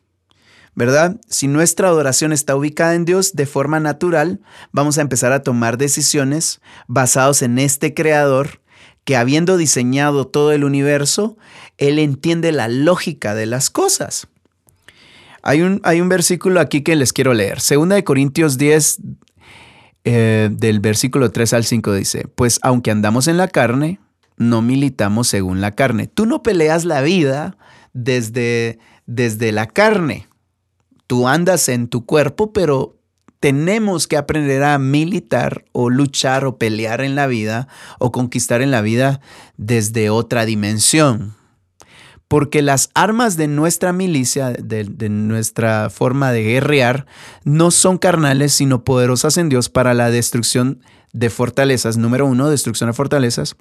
¿Verdad? 0.75 1.17
Si 1.29 1.47
nuestra 1.47 1.89
adoración 1.89 2.33
está 2.33 2.57
ubicada 2.57 2.95
en 2.95 3.05
Dios 3.05 3.35
de 3.35 3.47
forma 3.47 3.81
natural, 3.81 4.41
vamos 4.73 4.97
a 4.99 5.03
empezar 5.03 5.33
a 5.33 5.43
tomar 5.43 5.79
decisiones 5.79 6.61
basados 6.87 7.43
en 7.43 7.59
este 7.59 7.95
creador 7.95 8.61
que 9.05 9.17
habiendo 9.17 9.57
diseñado 9.57 10.27
todo 10.27 10.53
el 10.53 10.65
universo, 10.65 11.37
Él 11.79 11.99
entiende 11.99 12.51
la 12.51 12.69
lógica 12.69 13.35
de 13.35 13.47
las 13.47 13.71
cosas. 13.71 14.27
Hay 15.43 15.63
un, 15.63 15.81
hay 15.85 16.01
un 16.01 16.09
versículo 16.09 16.61
aquí 16.61 16.83
que 16.83 16.97
les 16.97 17.13
quiero 17.13 17.33
leer. 17.33 17.61
Segunda 17.61 17.95
de 17.95 18.05
Corintios 18.05 18.59
10, 18.59 19.01
eh, 20.05 20.49
del 20.51 20.81
versículo 20.81 21.31
3 21.31 21.53
al 21.53 21.65
5 21.65 21.93
dice, 21.93 22.27
pues 22.35 22.59
aunque 22.63 22.91
andamos 22.91 23.29
en 23.29 23.37
la 23.37 23.49
carne, 23.49 24.01
no 24.37 24.63
militamos 24.63 25.29
según 25.29 25.61
la 25.61 25.73
carne. 25.73 26.07
Tú 26.07 26.27
no 26.27 26.43
peleas 26.43 26.85
la 26.85 27.01
vida 27.01 27.57
desde, 27.93 28.79
desde 29.07 29.53
la 29.53 29.67
carne. 29.67 30.29
Tú 31.07 31.29
andas 31.29 31.69
en 31.69 31.89
tu 31.89 32.05
cuerpo, 32.05 32.53
pero 32.53 32.97
tenemos 33.41 34.07
que 34.07 34.17
aprender 34.17 34.63
a 34.63 34.79
militar 34.79 35.65
o 35.73 35.91
luchar 35.91 36.45
o 36.45 36.59
pelear 36.59 37.01
en 37.01 37.15
la 37.15 37.27
vida 37.27 37.69
o 37.99 38.13
conquistar 38.13 38.63
en 38.63 38.71
la 38.71 38.81
vida 38.81 39.21
desde 39.57 40.11
otra 40.11 40.45
dimensión. 40.45 41.35
Porque 42.29 42.61
las 42.61 42.91
armas 42.95 43.37
de 43.37 43.47
nuestra 43.47 43.93
milicia, 43.93 44.51
de, 44.51 44.83
de, 44.83 45.09
nuestra 45.09 45.91
forma 45.91 46.33
de 46.33 46.43
guerrear, 46.43 47.07
no 47.45 47.71
son 47.71 47.99
carnales, 47.99 48.53
sino 48.53 48.83
poderosas 48.83 49.37
en 49.37 49.49
Dios 49.49 49.69
para 49.69 49.95
la 49.95 50.11
destrucción 50.11 50.81
de 51.13 51.31
fortalezas. 51.31 51.99
Número 51.99 52.27
uno, 52.27 52.51
destrucción 52.51 52.91
de 52.91 52.95
fortalezas 52.95 53.57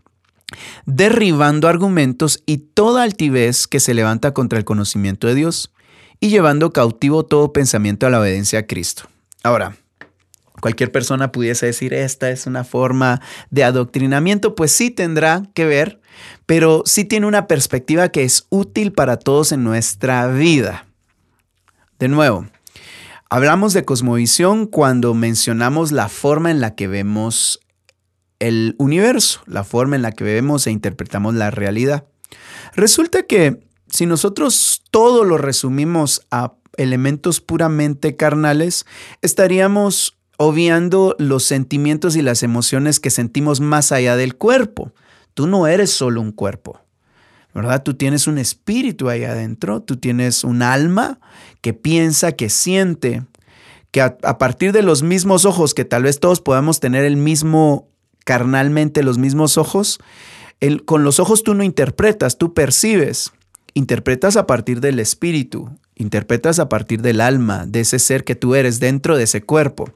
derribando 0.85 1.67
argumentos 1.67 2.43
y 2.45 2.57
toda 2.57 3.03
altivez 3.03 3.67
que 3.67 3.79
se 3.79 3.93
levanta 3.93 4.33
contra 4.33 4.59
el 4.59 4.65
conocimiento 4.65 5.27
de 5.27 5.35
Dios 5.35 5.71
y 6.19 6.29
llevando 6.29 6.71
cautivo 6.71 7.25
todo 7.25 7.53
pensamiento 7.53 8.05
a 8.05 8.09
la 8.09 8.19
obediencia 8.19 8.59
a 8.59 8.67
Cristo. 8.67 9.03
Ahora, 9.43 9.75
cualquier 10.61 10.91
persona 10.91 11.31
pudiese 11.31 11.67
decir, 11.67 11.93
esta 11.93 12.29
es 12.29 12.47
una 12.47 12.63
forma 12.63 13.21
de 13.49 13.63
adoctrinamiento, 13.63 14.55
pues 14.55 14.71
sí 14.71 14.91
tendrá 14.91 15.43
que 15.53 15.65
ver, 15.65 15.99
pero 16.45 16.83
sí 16.85 17.05
tiene 17.05 17.27
una 17.27 17.47
perspectiva 17.47 18.09
que 18.09 18.23
es 18.23 18.47
útil 18.49 18.91
para 18.91 19.17
todos 19.17 19.51
en 19.51 19.63
nuestra 19.63 20.27
vida. 20.27 20.85
De 21.99 22.07
nuevo, 22.07 22.47
hablamos 23.29 23.73
de 23.73 23.85
cosmovisión 23.85 24.67
cuando 24.67 25.13
mencionamos 25.13 25.91
la 25.91 26.09
forma 26.09 26.51
en 26.51 26.61
la 26.61 26.75
que 26.75 26.87
vemos 26.87 27.59
el 28.39 28.75
universo, 28.77 29.41
la 29.45 29.63
forma 29.63 29.95
en 29.95 30.01
la 30.01 30.11
que 30.11 30.23
vemos 30.23 30.67
e 30.67 30.71
interpretamos 30.71 31.35
la 31.35 31.51
realidad. 31.51 32.05
Resulta 32.75 33.23
que 33.23 33.59
si 33.87 34.05
nosotros 34.05 34.83
todo 34.91 35.23
lo 35.23 35.37
resumimos 35.37 36.25
a 36.31 36.53
elementos 36.77 37.39
puramente 37.39 38.15
carnales, 38.15 38.85
estaríamos 39.21 40.17
obviando 40.37 41.15
los 41.17 41.43
sentimientos 41.43 42.15
y 42.15 42.21
las 42.21 42.43
emociones 42.43 42.99
que 42.99 43.09
sentimos 43.09 43.61
más 43.61 43.91
allá 43.91 44.17
del 44.17 44.35
cuerpo. 44.35 44.91
Tú 45.33 45.47
no 45.47 45.67
eres 45.67 45.91
solo 45.91 46.19
un 46.21 46.31
cuerpo, 46.31 46.81
¿verdad? 47.53 47.83
Tú 47.83 47.93
tienes 47.93 48.27
un 48.27 48.37
espíritu 48.37 49.09
ahí 49.09 49.23
adentro, 49.23 49.81
tú 49.81 49.97
tienes 49.97 50.43
un 50.43 50.61
alma 50.61 51.19
que 51.61 51.73
piensa, 51.73 52.33
que 52.33 52.49
siente, 52.49 53.23
que 53.91 54.01
a, 54.01 54.17
a 54.23 54.37
partir 54.37 54.73
de 54.73 54.83
los 54.83 55.03
mismos 55.03 55.45
ojos 55.45 55.73
que 55.73 55.85
tal 55.85 56.03
vez 56.03 56.19
todos 56.19 56.41
podamos 56.41 56.81
tener 56.81 57.05
el 57.05 57.15
mismo 57.15 57.87
carnalmente 58.25 59.03
los 59.03 59.17
mismos 59.17 59.57
ojos, 59.57 59.99
con 60.85 61.03
los 61.03 61.19
ojos 61.19 61.43
tú 61.43 61.53
no 61.53 61.63
interpretas, 61.63 62.37
tú 62.37 62.53
percibes. 62.53 63.31
Interpretas 63.73 64.37
a 64.37 64.47
partir 64.47 64.79
del 64.79 64.99
espíritu, 64.99 65.69
interpretas 65.95 66.59
a 66.59 66.69
partir 66.69 67.01
del 67.01 67.21
alma, 67.21 67.65
de 67.65 67.81
ese 67.81 67.99
ser 67.99 68.23
que 68.23 68.35
tú 68.35 68.55
eres 68.55 68.79
dentro 68.79 69.17
de 69.17 69.23
ese 69.23 69.41
cuerpo. 69.43 69.91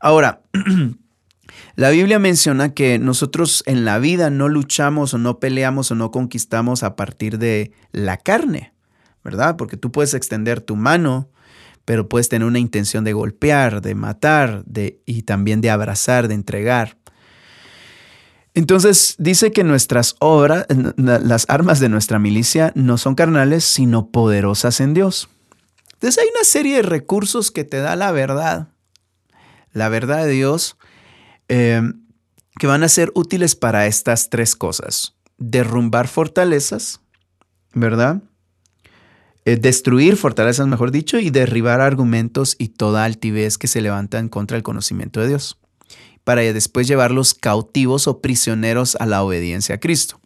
Ahora, 0.00 0.42
la 1.76 1.90
Biblia 1.90 2.18
menciona 2.18 2.74
que 2.74 2.98
nosotros 2.98 3.62
en 3.66 3.84
la 3.84 3.98
vida 3.98 4.30
no 4.30 4.48
luchamos 4.48 5.14
o 5.14 5.18
no 5.18 5.38
peleamos 5.38 5.90
o 5.90 5.94
no 5.94 6.10
conquistamos 6.10 6.82
a 6.82 6.96
partir 6.96 7.38
de 7.38 7.72
la 7.92 8.16
carne, 8.16 8.74
¿verdad? 9.22 9.56
Porque 9.56 9.76
tú 9.76 9.92
puedes 9.92 10.14
extender 10.14 10.60
tu 10.60 10.74
mano, 10.74 11.30
pero 11.84 12.08
puedes 12.08 12.28
tener 12.28 12.46
una 12.46 12.58
intención 12.58 13.04
de 13.04 13.12
golpear, 13.12 13.80
de 13.80 13.94
matar, 13.94 14.64
de, 14.64 15.00
y 15.06 15.22
también 15.22 15.60
de 15.60 15.70
abrazar, 15.70 16.26
de 16.26 16.34
entregar. 16.34 16.96
Entonces 18.54 19.14
dice 19.18 19.50
que 19.50 19.64
nuestras 19.64 20.16
obras, 20.18 20.66
las 20.96 21.46
armas 21.48 21.80
de 21.80 21.88
nuestra 21.88 22.18
milicia 22.18 22.72
no 22.74 22.98
son 22.98 23.14
carnales, 23.14 23.64
sino 23.64 24.10
poderosas 24.10 24.80
en 24.80 24.92
Dios. 24.92 25.30
Entonces 25.94 26.22
hay 26.22 26.28
una 26.34 26.44
serie 26.44 26.76
de 26.76 26.82
recursos 26.82 27.50
que 27.50 27.64
te 27.64 27.78
da 27.78 27.96
la 27.96 28.12
verdad, 28.12 28.68
la 29.72 29.88
verdad 29.88 30.26
de 30.26 30.32
Dios, 30.32 30.76
em, 31.48 32.02
que 32.58 32.66
van 32.66 32.82
a 32.82 32.88
ser 32.88 33.10
útiles 33.14 33.54
para 33.56 33.86
estas 33.86 34.28
tres 34.28 34.54
cosas. 34.54 35.14
Derrumbar 35.38 36.06
fortalezas, 36.06 37.00
¿verdad? 37.72 38.22
Eh, 39.46 39.56
destruir 39.56 40.16
fortalezas, 40.16 40.66
mejor 40.66 40.90
dicho, 40.90 41.18
y 41.18 41.30
derribar 41.30 41.80
argumentos 41.80 42.54
y 42.58 42.68
toda 42.68 43.04
altivez 43.04 43.56
que 43.56 43.66
se 43.66 43.80
levantan 43.80 44.28
contra 44.28 44.58
el 44.58 44.62
conocimiento 44.62 45.20
de 45.20 45.28
Dios 45.28 45.61
para 46.24 46.42
después 46.42 46.86
llevarlos 46.86 47.34
cautivos 47.34 48.06
o 48.06 48.20
prisioneros 48.20 48.96
a 48.96 49.06
la 49.06 49.22
obediencia 49.22 49.76
a 49.76 49.80
Cristo. 49.80 50.20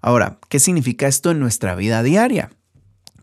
Ahora, 0.00 0.38
¿qué 0.48 0.60
significa 0.60 1.08
esto 1.08 1.30
en 1.30 1.40
nuestra 1.40 1.74
vida 1.74 2.02
diaria? 2.02 2.50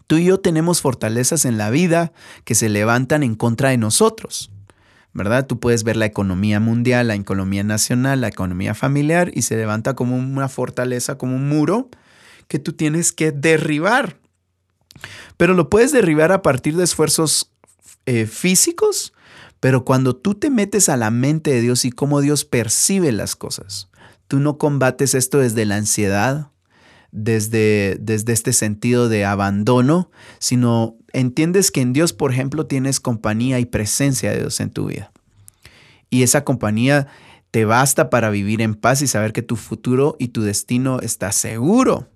Tú 0.07 0.17
y 0.17 0.25
yo 0.25 0.39
tenemos 0.39 0.81
fortalezas 0.81 1.45
en 1.45 1.57
la 1.57 1.69
vida 1.69 2.11
que 2.43 2.55
se 2.55 2.69
levantan 2.69 3.23
en 3.23 3.35
contra 3.35 3.69
de 3.69 3.77
nosotros. 3.77 4.51
¿Verdad? 5.13 5.47
Tú 5.47 5.61
puedes 5.61 5.85
ver 5.85 5.95
la 5.95 6.05
economía 6.05 6.59
mundial, 6.59 7.07
la 7.07 7.15
economía 7.15 7.63
nacional, 7.63 8.19
la 8.19 8.27
economía 8.27 8.73
familiar 8.73 9.31
y 9.33 9.43
se 9.43 9.55
levanta 9.55 9.93
como 9.95 10.17
una 10.17 10.49
fortaleza, 10.49 11.17
como 11.17 11.37
un 11.37 11.47
muro 11.47 11.89
que 12.49 12.59
tú 12.59 12.73
tienes 12.73 13.13
que 13.13 13.31
derribar. 13.31 14.17
Pero 15.37 15.53
lo 15.53 15.69
puedes 15.69 15.93
derribar 15.93 16.33
a 16.33 16.41
partir 16.41 16.75
de 16.75 16.83
esfuerzos 16.83 17.49
eh, 18.05 18.25
físicos 18.25 19.13
pero 19.65 19.83
cuando 19.83 20.15
tú 20.15 20.35
te 20.35 20.51
metes 20.51 20.89
a 20.89 20.95
la 20.95 21.09
mente 21.09 21.49
de 21.49 21.59
Dios 21.59 21.85
y 21.85 21.89
cómo 21.89 22.21
Dios 22.21 22.45
percibe 22.45 23.11
las 23.11 23.35
cosas, 23.35 23.89
tú 24.27 24.39
no 24.39 24.59
combates 24.59 25.15
esto 25.15 25.39
desde 25.39 25.65
la 25.65 25.77
ansiedad, 25.77 26.51
desde, 27.11 27.97
desde 27.99 28.33
este 28.33 28.53
sentido 28.53 29.09
de 29.09 29.25
abandono, 29.25 30.11
sino 30.37 30.97
entiendes 31.13 31.71
que 31.71 31.81
en 31.81 31.93
Dios, 31.93 32.13
por 32.13 32.31
ejemplo, 32.31 32.67
tienes 32.67 32.99
compañía 32.99 33.57
y 33.57 33.65
presencia 33.65 34.29
de 34.29 34.41
Dios 34.41 34.59
en 34.59 34.69
tu 34.69 34.85
vida. 34.85 35.11
Y 36.11 36.21
esa 36.21 36.43
compañía 36.43 37.07
te 37.49 37.65
basta 37.65 38.11
para 38.11 38.29
vivir 38.29 38.61
en 38.61 38.75
paz 38.75 39.01
y 39.01 39.07
saber 39.07 39.33
que 39.33 39.41
tu 39.41 39.55
futuro 39.55 40.15
y 40.19 40.27
tu 40.27 40.43
destino 40.43 40.99
está 40.99 41.31
seguro. 41.31 42.07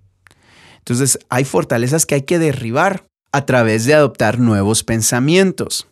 Entonces 0.77 1.17
hay 1.29 1.45
fortalezas 1.45 2.05
que 2.05 2.13
hay 2.13 2.21
que 2.21 2.37
derribar 2.37 3.07
a 3.31 3.47
través 3.47 3.85
de 3.85 3.95
adoptar 3.95 4.37
nuevos 4.37 4.83
pensamientos. 4.83 5.88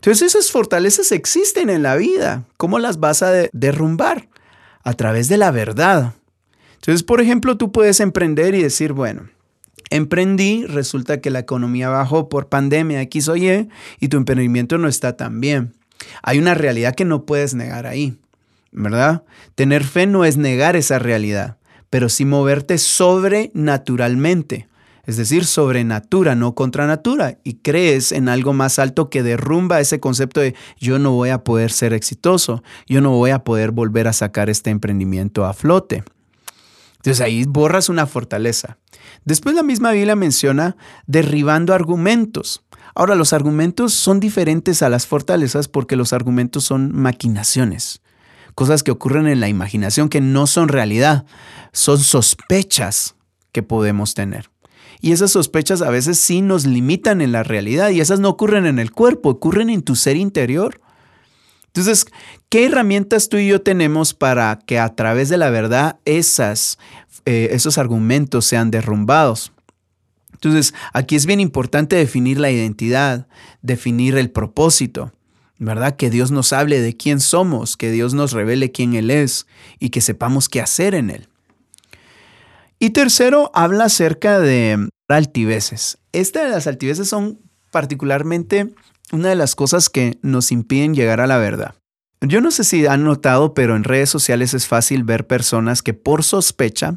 Entonces 0.00 0.34
esas 0.34 0.50
fortalezas 0.50 1.12
existen 1.12 1.68
en 1.68 1.82
la 1.82 1.94
vida. 1.94 2.44
¿Cómo 2.56 2.78
las 2.78 3.00
vas 3.00 3.22
a 3.22 3.32
derrumbar? 3.52 4.30
A 4.82 4.94
través 4.94 5.28
de 5.28 5.36
la 5.36 5.50
verdad. 5.50 6.14
Entonces, 6.76 7.02
por 7.02 7.20
ejemplo, 7.20 7.58
tú 7.58 7.70
puedes 7.70 8.00
emprender 8.00 8.54
y 8.54 8.62
decir, 8.62 8.94
bueno, 8.94 9.28
emprendí, 9.90 10.64
resulta 10.64 11.20
que 11.20 11.28
la 11.28 11.40
economía 11.40 11.90
bajó 11.90 12.30
por 12.30 12.48
pandemia 12.48 13.02
X 13.02 13.28
o 13.28 13.36
Y 13.36 13.68
y 14.00 14.08
tu 14.08 14.16
emprendimiento 14.16 14.78
no 14.78 14.88
está 14.88 15.18
tan 15.18 15.38
bien. 15.38 15.74
Hay 16.22 16.38
una 16.38 16.54
realidad 16.54 16.94
que 16.94 17.04
no 17.04 17.26
puedes 17.26 17.52
negar 17.52 17.86
ahí, 17.86 18.16
¿verdad? 18.72 19.24
Tener 19.54 19.84
fe 19.84 20.06
no 20.06 20.24
es 20.24 20.38
negar 20.38 20.76
esa 20.76 20.98
realidad, 20.98 21.58
pero 21.90 22.08
sí 22.08 22.24
moverte 22.24 22.78
sobrenaturalmente 22.78 24.69
es 25.10 25.16
decir, 25.16 25.44
sobre 25.44 25.82
natura, 25.82 26.36
no 26.36 26.54
contra 26.54 26.86
natura, 26.86 27.38
y 27.42 27.54
crees 27.54 28.12
en 28.12 28.28
algo 28.28 28.52
más 28.52 28.78
alto 28.78 29.10
que 29.10 29.24
derrumba 29.24 29.80
ese 29.80 29.98
concepto 29.98 30.40
de 30.40 30.54
yo 30.78 31.00
no 31.00 31.10
voy 31.10 31.30
a 31.30 31.42
poder 31.42 31.72
ser 31.72 31.92
exitoso, 31.92 32.62
yo 32.86 33.00
no 33.00 33.10
voy 33.10 33.30
a 33.30 33.42
poder 33.42 33.72
volver 33.72 34.06
a 34.06 34.12
sacar 34.12 34.48
este 34.48 34.70
emprendimiento 34.70 35.44
a 35.44 35.52
flote. 35.52 36.04
Entonces 36.98 37.20
ahí 37.22 37.44
borras 37.44 37.88
una 37.88 38.06
fortaleza. 38.06 38.78
Después 39.24 39.56
la 39.56 39.64
misma 39.64 39.90
Biblia 39.90 40.14
menciona 40.14 40.76
derribando 41.08 41.74
argumentos. 41.74 42.62
Ahora 42.94 43.16
los 43.16 43.32
argumentos 43.32 43.92
son 43.92 44.20
diferentes 44.20 44.80
a 44.80 44.90
las 44.90 45.08
fortalezas 45.08 45.66
porque 45.66 45.96
los 45.96 46.12
argumentos 46.12 46.62
son 46.62 46.94
maquinaciones, 46.94 48.00
cosas 48.54 48.84
que 48.84 48.92
ocurren 48.92 49.26
en 49.26 49.40
la 49.40 49.48
imaginación 49.48 50.08
que 50.08 50.20
no 50.20 50.46
son 50.46 50.68
realidad, 50.68 51.26
son 51.72 51.98
sospechas 51.98 53.16
que 53.50 53.64
podemos 53.64 54.14
tener. 54.14 54.49
Y 55.00 55.12
esas 55.12 55.30
sospechas 55.30 55.82
a 55.82 55.90
veces 55.90 56.18
sí 56.18 56.42
nos 56.42 56.66
limitan 56.66 57.20
en 57.20 57.32
la 57.32 57.42
realidad 57.42 57.90
y 57.90 58.00
esas 58.00 58.20
no 58.20 58.28
ocurren 58.28 58.66
en 58.66 58.78
el 58.78 58.90
cuerpo, 58.90 59.30
ocurren 59.30 59.70
en 59.70 59.82
tu 59.82 59.96
ser 59.96 60.16
interior. 60.16 60.80
Entonces, 61.66 62.06
¿qué 62.48 62.66
herramientas 62.66 63.28
tú 63.28 63.36
y 63.38 63.48
yo 63.48 63.62
tenemos 63.62 64.12
para 64.12 64.58
que 64.66 64.78
a 64.78 64.94
través 64.94 65.28
de 65.28 65.38
la 65.38 65.50
verdad 65.50 65.98
esas, 66.04 66.78
eh, 67.24 67.48
esos 67.52 67.78
argumentos 67.78 68.44
sean 68.44 68.70
derrumbados? 68.70 69.52
Entonces, 70.32 70.74
aquí 70.92 71.16
es 71.16 71.26
bien 71.26 71.38
importante 71.38 71.96
definir 71.96 72.40
la 72.40 72.50
identidad, 72.50 73.28
definir 73.62 74.16
el 74.16 74.30
propósito, 74.30 75.12
¿verdad? 75.58 75.96
Que 75.96 76.10
Dios 76.10 76.30
nos 76.30 76.52
hable 76.52 76.80
de 76.80 76.96
quién 76.96 77.20
somos, 77.20 77.76
que 77.76 77.90
Dios 77.90 78.14
nos 78.14 78.32
revele 78.32 78.72
quién 78.72 78.94
Él 78.94 79.10
es 79.10 79.46
y 79.78 79.90
que 79.90 80.00
sepamos 80.00 80.48
qué 80.48 80.60
hacer 80.60 80.94
en 80.94 81.10
Él. 81.10 81.28
Y 82.82 82.90
tercero, 82.90 83.50
habla 83.52 83.84
acerca 83.84 84.40
de 84.40 84.88
altiveces. 85.06 85.98
Estas 86.12 86.44
de 86.44 86.48
las 86.48 86.66
altiveces 86.66 87.08
son 87.08 87.38
particularmente 87.70 88.72
una 89.12 89.28
de 89.28 89.36
las 89.36 89.54
cosas 89.54 89.90
que 89.90 90.18
nos 90.22 90.50
impiden 90.50 90.94
llegar 90.94 91.20
a 91.20 91.26
la 91.26 91.36
verdad. 91.36 91.74
Yo 92.22 92.40
no 92.40 92.50
sé 92.50 92.64
si 92.64 92.86
han 92.86 93.04
notado, 93.04 93.52
pero 93.52 93.76
en 93.76 93.84
redes 93.84 94.08
sociales 94.08 94.54
es 94.54 94.66
fácil 94.66 95.04
ver 95.04 95.26
personas 95.26 95.82
que 95.82 95.92
por 95.92 96.24
sospecha, 96.24 96.96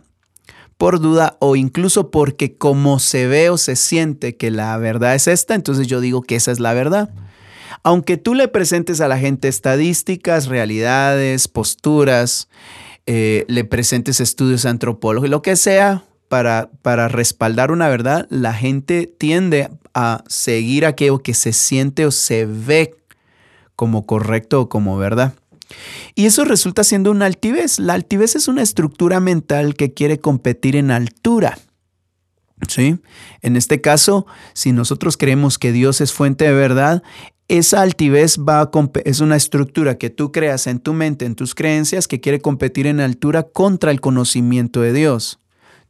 por 0.78 1.02
duda 1.02 1.36
o 1.42 1.58
incluso 1.58 2.12
porque 2.12 2.58
como 2.58 2.98
se 3.00 3.28
ve 3.28 3.50
o 3.50 3.58
se 3.58 3.76
siente 3.76 4.38
que 4.38 4.52
la 4.52 4.78
verdad 4.78 5.16
es 5.16 5.28
esta, 5.28 5.54
entonces 5.54 5.88
yo 5.88 6.00
digo 6.00 6.22
que 6.22 6.38
esa 6.38 6.54
es 6.54 6.62
la 6.62 6.74
verdad. 6.74 7.14
Aunque 7.84 8.16
tú 8.16 8.36
le 8.36 8.48
presentes 8.48 9.02
a 9.02 9.10
la 9.10 9.18
gente 9.18 9.50
estadísticas, 9.50 10.48
realidades, 10.48 11.50
posturas, 11.50 12.48
eh, 13.06 13.46
le 13.48 13.64
presentes 13.66 14.20
estudios 14.20 14.66
antropológicos, 14.66 15.30
lo 15.30 15.42
que 15.42 15.56
sea, 15.56 16.04
para, 16.28 16.70
para 16.82 17.08
respaldar 17.08 17.72
una 17.72 17.90
verdad, 17.90 18.28
la 18.30 18.54
gente 18.54 19.08
tiende 19.18 19.70
a 19.94 20.24
seguir 20.28 20.86
aquello 20.86 21.20
que 21.20 21.34
se 21.34 21.54
siente 21.54 22.06
o 22.06 22.12
se 22.12 22.46
ve 22.46 22.96
como 23.76 24.06
correcto 24.06 24.62
o 24.62 24.70
como 24.70 24.98
verdad. 24.98 25.34
Y 26.16 26.26
eso 26.26 26.46
resulta 26.46 26.84
siendo 26.84 27.12
una 27.12 27.26
altivez. 27.26 27.80
La 27.80 27.94
altivez 27.94 28.36
es 28.36 28.48
una 28.48 28.62
estructura 28.62 29.20
mental 29.20 29.76
que 29.76 29.94
quiere 29.94 30.20
competir 30.20 30.76
en 30.76 30.92
altura. 30.92 31.58
¿Sí? 32.68 32.98
En 33.42 33.58
este 33.58 33.82
caso, 33.82 34.26
si 34.54 34.72
nosotros 34.72 35.18
creemos 35.18 35.60
que 35.60 35.74
Dios 35.74 36.00
es 36.00 36.14
fuente 36.14 36.46
de 36.46 36.54
verdad, 36.54 37.04
esa 37.48 37.82
altivez 37.82 38.38
va 38.40 38.62
a 38.62 38.72
es 39.06 39.20
una 39.20 39.36
estructura 39.36 39.98
que 39.98 40.10
tú 40.10 40.32
creas 40.32 40.68
en 40.68 40.80
tu 40.80 40.94
mente, 40.94 41.26
en 41.26 41.36
tus 41.36 41.56
creencias, 41.56 42.08
que 42.08 42.22
quiere 42.22 42.40
competir 42.40 42.88
en 42.88 43.00
altura 43.00 43.44
contra 43.44 43.92
el 43.92 44.02
conocimiento 44.02 44.82
de 44.82 44.94
Dios. 44.94 45.40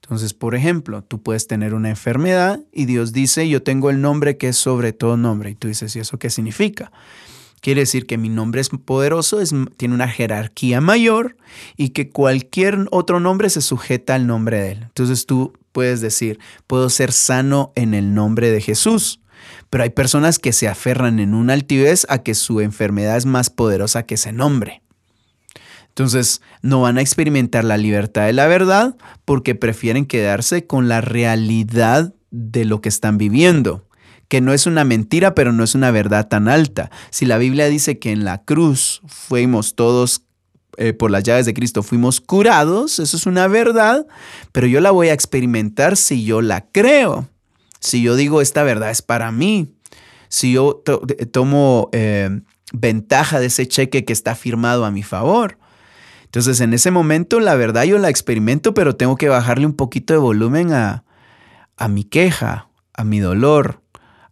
Entonces, 0.02 0.34
por 0.34 0.56
ejemplo, 0.56 1.02
tú 1.04 1.22
puedes 1.22 1.48
tener 1.48 1.74
una 1.74 1.90
enfermedad 1.90 2.60
y 2.74 2.86
Dios 2.86 3.14
dice, 3.14 3.48
yo 3.48 3.64
tengo 3.64 3.90
el 3.90 4.02
nombre 4.02 4.38
que 4.38 4.50
es 4.50 4.58
sobre 4.58 4.92
todo 4.92 5.16
nombre. 5.16 5.52
Y 5.52 5.56
tú 5.56 5.70
dices, 5.70 5.96
¿y 5.96 6.00
eso 6.00 6.20
qué 6.20 6.30
significa? 6.30 6.92
Quiere 7.62 7.82
decir 7.82 8.06
que 8.06 8.18
mi 8.18 8.28
nombre 8.28 8.60
es 8.60 8.68
poderoso, 8.68 9.40
tiene 9.78 9.96
una 9.96 10.10
jerarquía 10.10 10.82
mayor 10.82 11.38
y 11.78 11.90
que 11.90 12.10
cualquier 12.10 12.88
otro 12.92 13.22
nombre 13.22 13.50
se 13.50 13.62
sujeta 13.62 14.16
al 14.16 14.28
nombre 14.28 14.60
de 14.60 14.72
él. 14.74 14.80
Entonces 14.84 15.26
tú 15.26 15.54
puedes 15.72 16.02
decir, 16.02 16.40
puedo 16.68 16.90
ser 16.90 17.14
sano 17.14 17.72
en 17.76 17.94
el 17.94 18.14
nombre 18.14 18.52
de 18.52 18.60
Jesús. 18.60 19.22
Pero 19.74 19.86
hay 19.86 19.90
personas 19.90 20.38
que 20.38 20.54
se 20.54 20.68
aferran 20.68 21.20
en 21.20 21.34
una 21.34 21.54
altivez 21.54 22.06
a 22.08 22.20
que 22.20 22.36
su 22.36 22.62
enfermedad 22.62 23.18
es 23.18 23.26
más 23.26 23.50
poderosa 23.50 24.04
que 24.04 24.14
ese 24.14 24.32
nombre. 24.32 24.84
Entonces, 25.88 26.44
no 26.62 26.82
van 26.82 27.00
a 27.00 27.02
experimentar 27.02 27.64
la 27.64 27.78
libertad 27.78 28.28
de 28.28 28.34
la 28.34 28.46
verdad 28.46 28.96
porque 29.26 29.56
prefieren 29.56 30.06
quedarse 30.06 30.68
con 30.68 30.90
la 30.90 31.02
realidad 31.02 32.14
de 32.30 32.66
lo 32.66 32.82
que 32.82 32.90
están 32.90 33.18
viviendo 33.18 33.88
que 34.28 34.42
no 34.42 34.54
es 34.54 34.68
una 34.68 34.84
mentira, 34.84 35.34
pero 35.34 35.54
no 35.54 35.64
es 35.64 35.74
una 35.74 35.90
verdad 35.90 36.28
tan 36.28 36.50
alta. 36.50 36.92
Si 37.10 37.26
la 37.26 37.40
Biblia 37.40 37.68
dice 37.68 37.98
que 37.98 38.12
en 38.12 38.26
la 38.26 38.44
cruz 38.44 39.02
fuimos 39.08 39.74
todos 39.74 40.22
eh, 40.78 40.94
por 40.94 41.10
las 41.10 41.24
llaves 41.24 41.48
de 41.48 41.54
Cristo 41.56 41.82
fuimos 41.82 42.22
curados, 42.22 43.00
eso 43.00 43.18
es 43.18 43.26
una 43.26 43.48
verdad, 43.48 44.06
pero 44.52 44.68
yo 44.68 44.82
la 44.82 44.92
voy 44.92 45.10
a 45.10 45.14
experimentar 45.14 45.98
si 45.98 46.26
yo 46.26 46.42
la 46.42 46.62
creo. 46.62 47.28
Si 47.84 48.02
yo 48.02 48.16
digo 48.16 48.40
esta 48.40 48.64
verdad 48.64 48.92
es 48.92 49.02
para 49.02 49.32
mí, 49.34 49.76
si 50.30 50.54
yo 50.54 50.82
tomo 51.34 51.90
eh, 51.92 52.40
ventaja 52.72 53.42
de 53.42 53.48
ese 53.48 53.68
cheque 53.68 54.06
que 54.06 54.14
está 54.14 54.36
firmado 54.36 54.86
a 54.86 54.92
mi 54.92 55.04
favor. 55.04 55.58
Entonces 56.24 56.62
en 56.62 56.74
ese 56.74 56.92
momento 56.92 57.42
la 57.42 57.56
verdad 57.56 57.84
yo 57.84 57.98
la 57.98 58.08
experimento, 58.08 58.74
pero 58.74 58.96
tengo 58.96 59.18
que 59.18 59.28
bajarle 59.28 59.66
un 59.66 59.74
poquito 59.74 60.14
de 60.14 60.20
volumen 60.20 60.72
a, 60.72 61.04
a 61.76 61.90
mi 61.90 62.06
queja, 62.06 62.70
a 62.94 63.04
mi 63.04 63.20
dolor, 63.20 63.82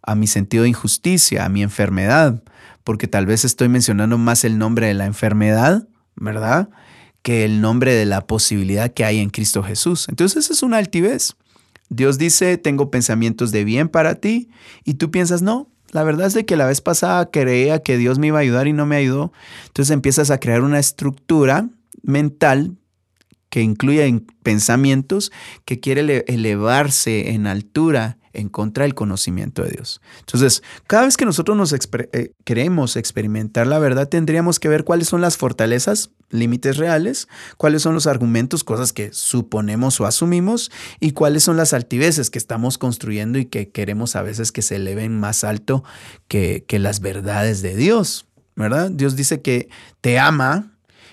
a 0.00 0.14
mi 0.14 0.26
sentido 0.26 0.62
de 0.62 0.70
injusticia, 0.70 1.44
a 1.44 1.50
mi 1.50 1.62
enfermedad, 1.62 2.42
porque 2.84 3.06
tal 3.06 3.26
vez 3.26 3.44
estoy 3.44 3.68
mencionando 3.68 4.16
más 4.16 4.44
el 4.44 4.56
nombre 4.56 4.86
de 4.86 4.94
la 4.94 5.04
enfermedad, 5.04 5.86
¿verdad? 6.16 6.70
Que 7.20 7.44
el 7.44 7.60
nombre 7.60 7.92
de 7.92 8.06
la 8.06 8.26
posibilidad 8.26 8.90
que 8.90 9.04
hay 9.04 9.18
en 9.18 9.28
Cristo 9.28 9.62
Jesús. 9.62 10.08
Entonces 10.08 10.50
es 10.50 10.62
una 10.62 10.78
altivez. 10.78 11.36
Dios 11.94 12.16
dice, 12.16 12.56
tengo 12.56 12.90
pensamientos 12.90 13.52
de 13.52 13.64
bien 13.64 13.88
para 13.88 14.14
ti, 14.14 14.48
y 14.84 14.94
tú 14.94 15.10
piensas, 15.10 15.42
no, 15.42 15.70
la 15.90 16.04
verdad 16.04 16.26
es 16.26 16.34
de 16.34 16.46
que 16.46 16.56
la 16.56 16.66
vez 16.66 16.80
pasada 16.80 17.30
creía 17.30 17.82
que 17.82 17.98
Dios 17.98 18.18
me 18.18 18.28
iba 18.28 18.38
a 18.38 18.40
ayudar 18.42 18.66
y 18.66 18.72
no 18.72 18.86
me 18.86 18.96
ayudó. 18.96 19.30
Entonces 19.66 19.92
empiezas 19.92 20.30
a 20.30 20.40
crear 20.40 20.62
una 20.62 20.78
estructura 20.78 21.68
mental 22.02 22.78
que 23.50 23.60
incluye 23.60 24.22
pensamientos 24.42 25.30
que 25.66 25.80
quiere 25.80 26.24
elevarse 26.26 27.32
en 27.32 27.46
altura 27.46 28.16
en 28.32 28.48
contra 28.48 28.84
del 28.84 28.94
conocimiento 28.94 29.62
de 29.62 29.70
Dios. 29.70 30.00
Entonces, 30.20 30.62
cada 30.86 31.04
vez 31.04 31.16
que 31.16 31.24
nosotros 31.24 31.56
nos 31.56 31.72
eh, 31.72 32.32
queremos 32.44 32.96
experimentar 32.96 33.66
la 33.66 33.78
verdad, 33.78 34.08
tendríamos 34.08 34.58
que 34.58 34.68
ver 34.68 34.84
cuáles 34.84 35.08
son 35.08 35.20
las 35.20 35.36
fortalezas, 35.36 36.10
límites 36.30 36.76
reales, 36.76 37.28
cuáles 37.56 37.82
son 37.82 37.94
los 37.94 38.06
argumentos, 38.06 38.64
cosas 38.64 38.92
que 38.92 39.12
suponemos 39.12 40.00
o 40.00 40.06
asumimos, 40.06 40.70
y 41.00 41.12
cuáles 41.12 41.44
son 41.44 41.56
las 41.56 41.72
altiveces 41.72 42.30
que 42.30 42.38
estamos 42.38 42.78
construyendo 42.78 43.38
y 43.38 43.46
que 43.46 43.70
queremos 43.70 44.16
a 44.16 44.22
veces 44.22 44.52
que 44.52 44.62
se 44.62 44.76
eleven 44.76 45.18
más 45.18 45.44
alto 45.44 45.84
que, 46.28 46.64
que 46.66 46.78
las 46.78 47.00
verdades 47.00 47.62
de 47.62 47.76
Dios. 47.76 48.26
¿Verdad? 48.54 48.90
Dios 48.90 49.16
dice 49.16 49.40
que 49.40 49.70
te 50.02 50.18
ama 50.18 50.72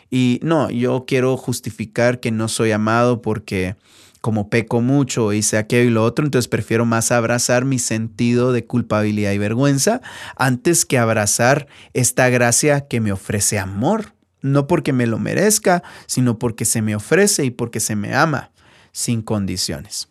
y 0.09 0.39
no, 0.43 0.69
yo 0.69 1.05
quiero 1.07 1.37
justificar 1.37 2.19
que 2.19 2.31
no 2.31 2.47
soy 2.47 2.71
amado 2.71 3.21
porque 3.21 3.75
como 4.21 4.49
peco 4.49 4.81
mucho, 4.81 5.31
hice 5.33 5.57
aquello 5.57 5.89
y 5.89 5.93
lo 5.93 6.03
otro, 6.03 6.25
entonces 6.25 6.49
prefiero 6.49 6.85
más 6.85 7.11
abrazar 7.11 7.65
mi 7.65 7.79
sentido 7.79 8.51
de 8.51 8.65
culpabilidad 8.65 9.31
y 9.31 9.37
vergüenza 9.37 10.01
antes 10.35 10.85
que 10.85 10.97
abrazar 10.97 11.67
esta 11.93 12.29
gracia 12.29 12.87
que 12.87 12.99
me 12.99 13.11
ofrece 13.11 13.59
amor. 13.59 14.13
No 14.41 14.67
porque 14.67 14.93
me 14.93 15.05
lo 15.05 15.19
merezca, 15.19 15.83
sino 16.05 16.39
porque 16.39 16.63
se 16.63 16.81
me 16.81 16.95
ofrece 16.95 17.43
y 17.43 17.51
porque 17.51 17.81
se 17.81 17.95
me 17.95 18.15
ama 18.15 18.51
sin 18.91 19.21
condiciones. 19.21 20.07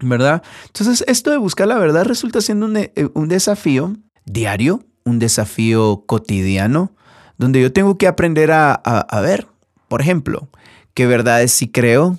¿Verdad? 0.00 0.42
Entonces, 0.66 1.04
esto 1.06 1.30
de 1.30 1.36
buscar 1.36 1.68
la 1.68 1.78
verdad 1.78 2.04
resulta 2.04 2.40
siendo 2.40 2.66
un, 2.66 2.76
eh, 2.76 2.92
desafío 3.14 3.96
diario, 4.24 4.84
un 5.04 5.20
desafío 5.20 6.02
cotidiano, 6.06 6.92
donde 7.38 7.60
yo 7.60 7.72
tengo 7.72 7.98
que 7.98 8.08
aprender 8.08 8.50
a, 8.50 8.72
a 8.74 9.20
ver, 9.20 9.46
por 9.86 10.00
ejemplo, 10.00 10.48
qué 10.94 11.06
verdades 11.06 11.52
sí 11.52 11.68
creo, 11.68 12.18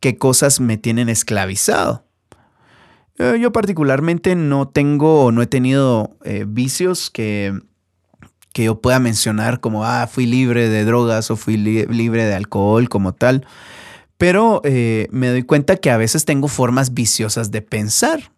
qué 0.00 0.16
cosas 0.16 0.60
me 0.60 0.76
tienen 0.76 1.08
esclavizado. 1.08 2.04
Eh, 3.18 3.38
yo 3.40 3.52
particularmente 3.52 4.36
no 4.36 4.68
tengo 4.68 5.24
o 5.24 5.32
no 5.32 5.42
he 5.42 5.46
tenido 5.46 6.16
eh, 6.24 6.44
vicios 6.46 7.10
que, 7.10 7.52
que 8.52 8.64
yo 8.64 8.80
pueda 8.80 9.00
mencionar 9.00 9.60
como, 9.60 9.84
ah, 9.84 10.06
fui 10.06 10.26
libre 10.26 10.68
de 10.68 10.84
drogas 10.84 11.30
o 11.30 11.36
fui 11.36 11.56
libre 11.56 12.24
de 12.24 12.34
alcohol 12.34 12.88
como 12.88 13.14
tal. 13.14 13.46
Pero 14.16 14.60
eh, 14.64 15.08
me 15.10 15.28
doy 15.28 15.42
cuenta 15.42 15.76
que 15.76 15.90
a 15.90 15.96
veces 15.96 16.24
tengo 16.24 16.48
formas 16.48 16.94
viciosas 16.94 17.50
de 17.50 17.62
pensar, 17.62 18.32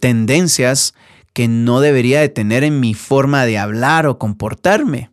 tendencias 0.00 0.92
que 1.32 1.48
no 1.48 1.80
debería 1.80 2.20
de 2.20 2.28
tener 2.28 2.64
en 2.64 2.80
mi 2.80 2.92
forma 2.92 3.46
de 3.46 3.56
hablar 3.56 4.06
o 4.06 4.18
comportarme. 4.18 5.10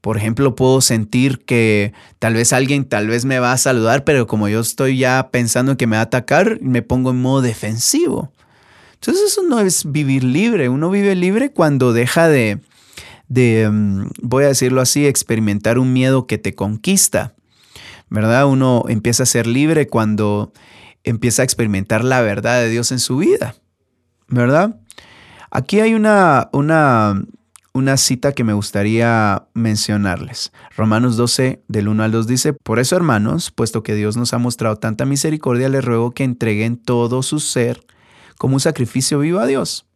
Por 0.00 0.16
ejemplo, 0.16 0.54
puedo 0.54 0.80
sentir 0.80 1.44
que 1.44 1.92
tal 2.18 2.34
vez 2.34 2.52
alguien 2.52 2.84
tal 2.86 3.08
vez 3.08 3.24
me 3.24 3.38
va 3.38 3.52
a 3.52 3.58
saludar, 3.58 4.04
pero 4.04 4.26
como 4.26 4.48
yo 4.48 4.60
estoy 4.60 4.98
ya 4.98 5.28
pensando 5.30 5.72
en 5.72 5.78
que 5.78 5.86
me 5.86 5.96
va 5.96 6.00
a 6.00 6.04
atacar, 6.04 6.58
me 6.62 6.80
pongo 6.82 7.10
en 7.10 7.20
modo 7.20 7.42
defensivo. 7.42 8.32
Entonces 8.94 9.32
eso 9.32 9.42
no 9.42 9.60
es 9.60 9.90
vivir 9.90 10.24
libre. 10.24 10.68
Uno 10.68 10.90
vive 10.90 11.14
libre 11.14 11.52
cuando 11.52 11.92
deja 11.92 12.28
de, 12.28 12.60
de 13.28 13.68
mm, 13.70 14.10
voy 14.22 14.44
a 14.44 14.48
decirlo 14.48 14.80
así, 14.80 15.06
experimentar 15.06 15.78
un 15.78 15.92
miedo 15.92 16.26
que 16.26 16.38
te 16.38 16.54
conquista. 16.54 17.34
¿Verdad? 18.08 18.46
Uno 18.46 18.84
empieza 18.88 19.22
a 19.22 19.26
ser 19.26 19.46
libre 19.46 19.86
cuando 19.86 20.52
empieza 21.04 21.42
a 21.42 21.44
experimentar 21.44 22.04
la 22.04 22.20
verdad 22.22 22.60
de 22.60 22.68
Dios 22.68 22.90
en 22.90 22.98
su 22.98 23.18
vida. 23.18 23.54
¿Verdad? 24.28 24.80
Aquí 25.50 25.80
hay 25.80 25.94
una, 25.94 26.48
una 26.52 27.22
una 27.72 27.96
cita 27.96 28.32
que 28.32 28.44
me 28.44 28.52
gustaría 28.52 29.46
mencionarles. 29.54 30.52
Romanos 30.76 31.16
12, 31.16 31.62
del 31.68 31.88
1 31.88 32.02
al 32.02 32.12
2 32.12 32.26
dice, 32.26 32.52
Por 32.52 32.78
eso, 32.78 32.96
hermanos, 32.96 33.50
puesto 33.50 33.82
que 33.82 33.94
Dios 33.94 34.16
nos 34.16 34.34
ha 34.34 34.38
mostrado 34.38 34.76
tanta 34.76 35.04
misericordia, 35.04 35.68
les 35.68 35.84
ruego 35.84 36.10
que 36.10 36.24
entreguen 36.24 36.76
todo 36.76 37.22
su 37.22 37.38
ser 37.38 37.84
como 38.38 38.54
un 38.54 38.60
sacrificio 38.60 39.18
vivo 39.18 39.38
a 39.38 39.46
Dios. 39.46 39.86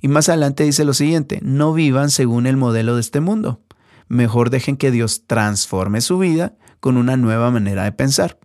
Y 0.00 0.08
más 0.08 0.28
adelante 0.28 0.64
dice 0.64 0.84
lo 0.84 0.94
siguiente, 0.94 1.40
no 1.42 1.72
vivan 1.72 2.10
según 2.10 2.46
el 2.46 2.56
modelo 2.56 2.94
de 2.94 3.00
este 3.00 3.20
mundo. 3.20 3.60
Mejor 4.08 4.50
dejen 4.50 4.76
que 4.76 4.90
Dios 4.90 5.24
transforme 5.26 6.00
su 6.00 6.18
vida 6.18 6.54
con 6.80 6.96
una 6.96 7.16
nueva 7.16 7.50
manera 7.50 7.84
de 7.84 7.92
pensar. 7.92 8.38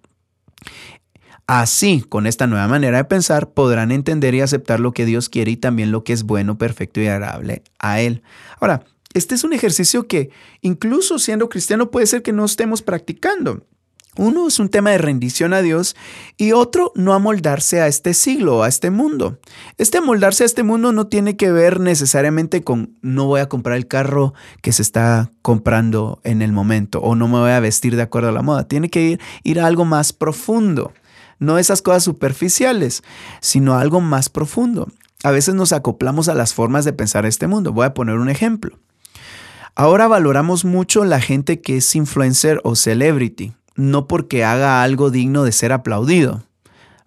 Así, 1.56 2.04
con 2.10 2.26
esta 2.26 2.48
nueva 2.48 2.68
manera 2.68 2.98
de 2.98 3.04
pensar, 3.04 3.52
podrán 3.52 3.92
entender 3.92 4.34
y 4.34 4.42
aceptar 4.42 4.80
lo 4.80 4.92
que 4.92 5.06
Dios 5.06 5.30
quiere 5.30 5.52
y 5.52 5.56
también 5.56 5.92
lo 5.92 6.04
que 6.04 6.12
es 6.12 6.24
bueno, 6.24 6.58
perfecto 6.58 7.00
y 7.00 7.06
agradable 7.06 7.62
a 7.78 8.02
Él. 8.02 8.24
Ahora, 8.60 8.86
este 9.14 9.36
es 9.36 9.44
un 9.44 9.54
ejercicio 9.54 10.08
que 10.08 10.32
incluso 10.62 11.20
siendo 11.20 11.50
cristiano 11.50 11.92
puede 11.92 12.08
ser 12.08 12.24
que 12.24 12.34
no 12.34 12.44
estemos 12.44 12.82
practicando. 12.82 13.68
Uno 14.18 14.48
es 14.48 14.58
un 14.58 14.70
tema 14.70 14.90
de 14.90 14.98
rendición 14.98 15.54
a 15.54 15.62
Dios 15.62 15.96
y 16.38 16.54
otro 16.54 16.92
no 16.96 17.14
amoldarse 17.14 17.82
a 17.82 17.88
este 17.88 18.16
siglo, 18.16 18.64
a 18.64 18.68
este 18.68 18.90
mundo. 18.90 19.38
Este 19.78 20.00
amoldarse 20.00 20.42
a 20.42 20.48
este 20.48 20.64
mundo 20.64 20.92
no 20.92 21.06
tiene 21.06 21.38
que 21.38 21.52
ver 21.52 21.80
necesariamente 21.80 22.64
con 22.64 22.98
no 23.04 23.28
voy 23.28 23.42
a 23.42 23.50
comprar 23.50 23.78
el 23.78 23.88
carro 23.88 24.34
que 24.64 24.72
se 24.72 24.82
está 24.82 25.32
comprando 25.44 26.20
en 26.24 26.42
el 26.42 26.52
momento 26.52 27.00
o 27.00 27.14
no 27.14 27.28
me 27.28 27.38
voy 27.38 27.52
a 27.52 27.60
vestir 27.60 27.96
de 27.96 28.02
acuerdo 28.02 28.30
a 28.30 28.34
la 28.34 28.42
moda. 28.42 28.68
Tiene 28.68 28.90
que 28.90 29.04
ir, 29.04 29.22
ir 29.44 29.60
a 29.60 29.68
algo 29.68 29.86
más 29.86 30.14
profundo. 30.14 30.94
No 31.40 31.58
esas 31.58 31.82
cosas 31.82 32.04
superficiales, 32.04 33.04
sino 33.42 33.78
algo 33.78 34.02
más 34.02 34.30
profundo. 34.30 34.88
A 35.24 35.32
veces 35.32 35.56
nos 35.56 35.74
acoplamos 35.74 36.30
a 36.30 36.36
las 36.36 36.54
formas 36.54 36.86
de 36.86 36.94
pensar 36.94 37.26
este 37.26 37.48
mundo. 37.48 37.74
Voy 37.74 37.86
a 37.86 37.94
poner 37.94 38.16
un 38.16 38.30
ejemplo. 38.30 38.78
Ahora 39.76 40.08
valoramos 40.08 40.66
mucho 40.66 41.04
la 41.06 41.20
gente 41.20 41.62
que 41.62 41.78
es 41.78 41.96
influencer 41.96 42.62
o 42.64 42.76
celebrity 42.76 43.54
no 43.76 44.08
porque 44.08 44.44
haga 44.44 44.84
algo 44.84 45.10
digno 45.10 45.44
de 45.44 45.52
ser 45.52 45.72
aplaudido. 45.72 46.44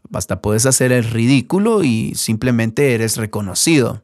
Basta 0.08 0.40
puedes 0.40 0.66
hacer 0.66 0.92
el 0.92 1.04
ridículo 1.04 1.82
y 1.82 2.14
simplemente 2.14 2.94
eres 2.94 3.16
reconocido. 3.16 4.02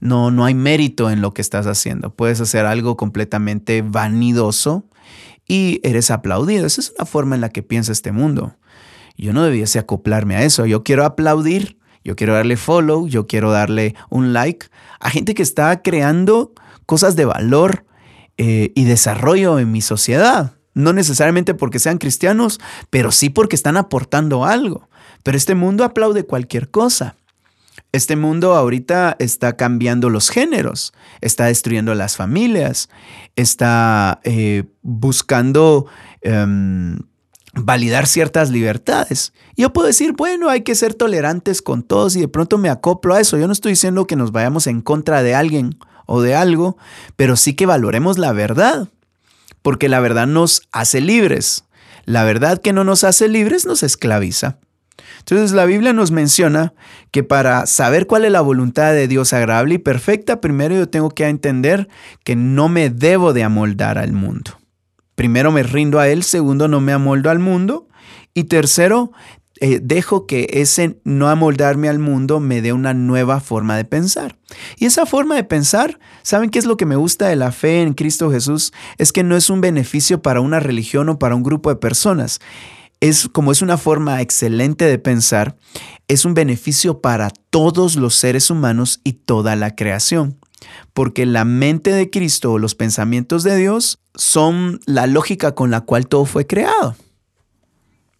No, 0.00 0.30
no 0.30 0.44
hay 0.44 0.54
mérito 0.54 1.10
en 1.10 1.20
lo 1.20 1.32
que 1.32 1.42
estás 1.42 1.66
haciendo. 1.66 2.10
Puedes 2.10 2.40
hacer 2.40 2.66
algo 2.66 2.96
completamente 2.96 3.82
vanidoso 3.82 4.84
y 5.46 5.80
eres 5.82 6.10
aplaudido. 6.10 6.66
Esa 6.66 6.80
es 6.80 6.92
una 6.96 7.06
forma 7.06 7.34
en 7.34 7.40
la 7.40 7.50
que 7.50 7.62
piensa 7.62 7.92
este 7.92 8.12
mundo. 8.12 8.56
Yo 9.16 9.32
no 9.32 9.42
debiese 9.42 9.78
acoplarme 9.78 10.36
a 10.36 10.42
eso. 10.42 10.66
Yo 10.66 10.82
quiero 10.82 11.04
aplaudir, 11.04 11.78
yo 12.04 12.16
quiero 12.16 12.34
darle 12.34 12.56
follow, 12.56 13.08
yo 13.08 13.26
quiero 13.26 13.50
darle 13.50 13.94
un 14.10 14.32
like 14.32 14.66
a 15.00 15.10
gente 15.10 15.34
que 15.34 15.42
está 15.42 15.82
creando 15.82 16.52
cosas 16.86 17.16
de 17.16 17.24
valor 17.24 17.84
eh, 18.38 18.72
y 18.74 18.84
desarrollo 18.84 19.58
en 19.58 19.72
mi 19.72 19.80
sociedad. 19.80 20.52
No 20.74 20.92
necesariamente 20.92 21.54
porque 21.54 21.78
sean 21.78 21.98
cristianos, 21.98 22.60
pero 22.90 23.10
sí 23.10 23.30
porque 23.30 23.56
están 23.56 23.76
aportando 23.76 24.44
algo. 24.44 24.88
Pero 25.22 25.36
este 25.36 25.54
mundo 25.54 25.84
aplaude 25.84 26.26
cualquier 26.26 26.70
cosa. 26.70 27.16
Este 27.92 28.14
mundo 28.14 28.54
ahorita 28.54 29.16
está 29.18 29.56
cambiando 29.56 30.10
los 30.10 30.28
géneros, 30.28 30.92
está 31.20 31.46
destruyendo 31.46 31.94
las 31.94 32.16
familias, 32.16 32.90
está 33.36 34.20
eh, 34.24 34.64
buscando 34.82 35.86
em, 36.20 36.98
validar 37.56 38.06
ciertas 38.06 38.50
libertades. 38.50 39.32
Yo 39.56 39.72
puedo 39.72 39.86
decir, 39.86 40.12
bueno, 40.12 40.48
hay 40.48 40.62
que 40.62 40.74
ser 40.74 40.94
tolerantes 40.94 41.62
con 41.62 41.82
todos 41.82 42.16
y 42.16 42.20
de 42.20 42.28
pronto 42.28 42.58
me 42.58 42.68
acoplo 42.68 43.14
a 43.14 43.20
eso. 43.20 43.38
Yo 43.38 43.46
no 43.46 43.52
estoy 43.52 43.72
diciendo 43.72 44.06
que 44.06 44.16
nos 44.16 44.32
vayamos 44.32 44.66
en 44.66 44.82
contra 44.82 45.22
de 45.22 45.34
alguien 45.34 45.78
o 46.06 46.20
de 46.20 46.34
algo, 46.34 46.76
pero 47.16 47.36
sí 47.36 47.54
que 47.54 47.66
valoremos 47.66 48.18
la 48.18 48.32
verdad 48.32 48.88
porque 49.66 49.88
la 49.88 49.98
verdad 49.98 50.28
nos 50.28 50.62
hace 50.70 51.00
libres. 51.00 51.64
La 52.04 52.22
verdad 52.22 52.60
que 52.60 52.72
no 52.72 52.84
nos 52.84 53.02
hace 53.02 53.26
libres 53.26 53.66
nos 53.66 53.82
esclaviza. 53.82 54.58
Entonces 55.18 55.50
la 55.50 55.64
Biblia 55.64 55.92
nos 55.92 56.12
menciona 56.12 56.72
que 57.10 57.24
para 57.24 57.66
saber 57.66 58.06
cuál 58.06 58.24
es 58.24 58.30
la 58.30 58.42
voluntad 58.42 58.92
de 58.92 59.08
Dios 59.08 59.32
agradable 59.32 59.74
y 59.74 59.78
perfecta, 59.78 60.40
primero 60.40 60.76
yo 60.76 60.88
tengo 60.88 61.10
que 61.10 61.26
entender 61.26 61.88
que 62.22 62.36
no 62.36 62.68
me 62.68 62.90
debo 62.90 63.32
de 63.32 63.42
amoldar 63.42 63.98
al 63.98 64.12
mundo. 64.12 64.52
Primero 65.16 65.50
me 65.50 65.64
rindo 65.64 65.98
a 65.98 66.08
Él, 66.08 66.22
segundo 66.22 66.68
no 66.68 66.80
me 66.80 66.92
amoldo 66.92 67.30
al 67.30 67.40
mundo 67.40 67.88
y 68.34 68.44
tercero 68.44 69.10
eh, 69.58 69.80
dejo 69.82 70.26
que 70.26 70.46
ese 70.52 71.00
no 71.04 71.30
amoldarme 71.30 71.88
al 71.88 71.98
mundo 71.98 72.40
me 72.40 72.60
dé 72.60 72.74
una 72.74 72.92
nueva 72.92 73.40
forma 73.40 73.76
de 73.76 73.86
pensar. 73.86 74.36
Y 74.76 74.84
esa 74.84 75.06
forma 75.06 75.34
de 75.34 75.44
pensar, 75.44 75.98
¿saben 76.22 76.50
qué 76.50 76.58
es 76.58 76.66
lo 76.66 76.76
que 76.76 76.84
me 76.84 76.96
gusta 76.96 77.28
de 77.28 77.36
la 77.36 77.52
fe 77.52 77.80
en 77.80 77.94
Cristo 77.94 78.30
Jesús? 78.30 78.74
Es 78.98 79.12
que 79.12 79.22
no 79.22 79.34
es 79.34 79.48
un 79.48 79.62
beneficio 79.62 80.20
para 80.20 80.42
una 80.42 80.60
religión 80.60 81.08
o 81.08 81.18
para 81.18 81.34
un 81.34 81.42
grupo 81.42 81.70
de 81.70 81.76
personas. 81.76 82.40
Es 83.00 83.28
como 83.28 83.50
es 83.50 83.62
una 83.62 83.78
forma 83.78 84.20
excelente 84.20 84.84
de 84.84 84.98
pensar, 84.98 85.56
es 86.08 86.26
un 86.26 86.34
beneficio 86.34 87.00
para 87.00 87.30
todos 87.50 87.96
los 87.96 88.14
seres 88.14 88.50
humanos 88.50 89.00
y 89.04 89.14
toda 89.14 89.56
la 89.56 89.74
creación. 89.74 90.38
Porque 90.92 91.26
la 91.26 91.44
mente 91.44 91.92
de 91.92 92.10
Cristo 92.10 92.52
o 92.52 92.58
los 92.58 92.74
pensamientos 92.74 93.42
de 93.42 93.56
Dios 93.56 94.00
son 94.14 94.80
la 94.86 95.06
lógica 95.06 95.54
con 95.54 95.70
la 95.70 95.82
cual 95.82 96.06
todo 96.08 96.24
fue 96.24 96.46
creado. 96.46 96.96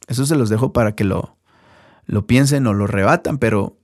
Eso 0.08 0.26
se 0.26 0.36
los 0.36 0.48
dejo 0.48 0.72
para 0.72 0.94
que 0.94 1.04
lo, 1.04 1.36
lo 2.06 2.26
piensen 2.26 2.66
o 2.66 2.74
lo 2.74 2.86
rebatan, 2.86 3.38
pero 3.38 3.76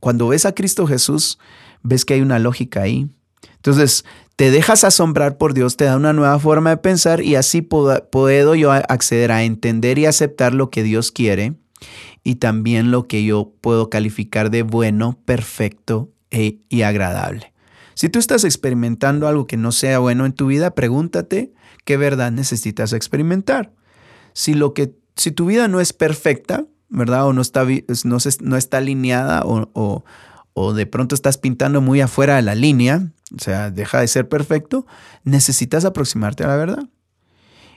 cuando 0.00 0.28
ves 0.28 0.46
a 0.46 0.54
Cristo 0.54 0.86
Jesús, 0.86 1.38
ves 1.82 2.04
que 2.04 2.14
hay 2.14 2.20
una 2.20 2.38
lógica 2.38 2.82
ahí. 2.82 3.08
Entonces, 3.56 4.04
te 4.36 4.50
dejas 4.50 4.84
asombrar 4.84 5.38
por 5.38 5.54
Dios, 5.54 5.76
te 5.76 5.84
da 5.84 5.96
una 5.96 6.12
nueva 6.12 6.38
forma 6.38 6.70
de 6.70 6.76
pensar 6.76 7.22
y 7.22 7.36
así 7.36 7.62
puedo, 7.62 8.54
yo 8.54 8.72
acceder 8.72 9.32
a 9.32 9.44
entender 9.44 9.98
y 9.98 10.06
aceptar 10.06 10.54
lo 10.54 10.70
que 10.70 10.82
Dios 10.82 11.10
quiere 11.10 11.54
y 12.22 12.36
también 12.36 12.90
lo 12.90 13.06
que 13.06 13.24
yo 13.24 13.52
puedo 13.62 13.88
calificar 13.88 14.50
de 14.50 14.62
bueno, 14.62 15.18
perfecto 15.24 16.10
e, 16.30 16.58
y 16.68 16.82
agradable. 16.82 17.53
Si 17.94 18.08
tú 18.08 18.18
estás 18.18 18.44
experimentando 18.44 19.28
algo 19.28 19.46
que 19.46 19.56
no 19.56 19.72
sea 19.72 19.98
bueno 19.98 20.26
en 20.26 20.32
tu 20.32 20.46
vida, 20.46 20.74
pregúntate 20.74 21.52
qué 21.84 21.96
verdad 21.96 22.32
necesitas 22.32 22.92
experimentar. 22.92 23.72
Si 24.32 24.54
lo 24.54 24.74
que 24.74 24.94
si 25.16 25.30
tu 25.30 25.46
vida 25.46 25.68
no 25.68 25.80
es 25.80 25.92
perfecta, 25.92 26.66
¿verdad? 26.88 27.26
O 27.26 27.32
no 27.32 27.42
está, 27.42 27.64
no, 28.04 28.18
no 28.40 28.56
está 28.56 28.78
alineada 28.78 29.42
o, 29.44 30.04
o, 30.52 30.72
de 30.72 30.86
pronto 30.86 31.14
estás 31.14 31.38
pintando 31.38 31.80
muy 31.80 32.00
afuera 32.00 32.36
de 32.36 32.42
la 32.42 32.54
línea, 32.54 33.12
o 33.34 33.40
sea, 33.40 33.70
deja 33.70 34.00
de 34.00 34.08
ser 34.08 34.28
perfecto, 34.28 34.86
necesitas 35.24 35.84
aproximarte 35.84 36.44
a 36.44 36.48
la 36.48 36.56
verdad. 36.56 36.88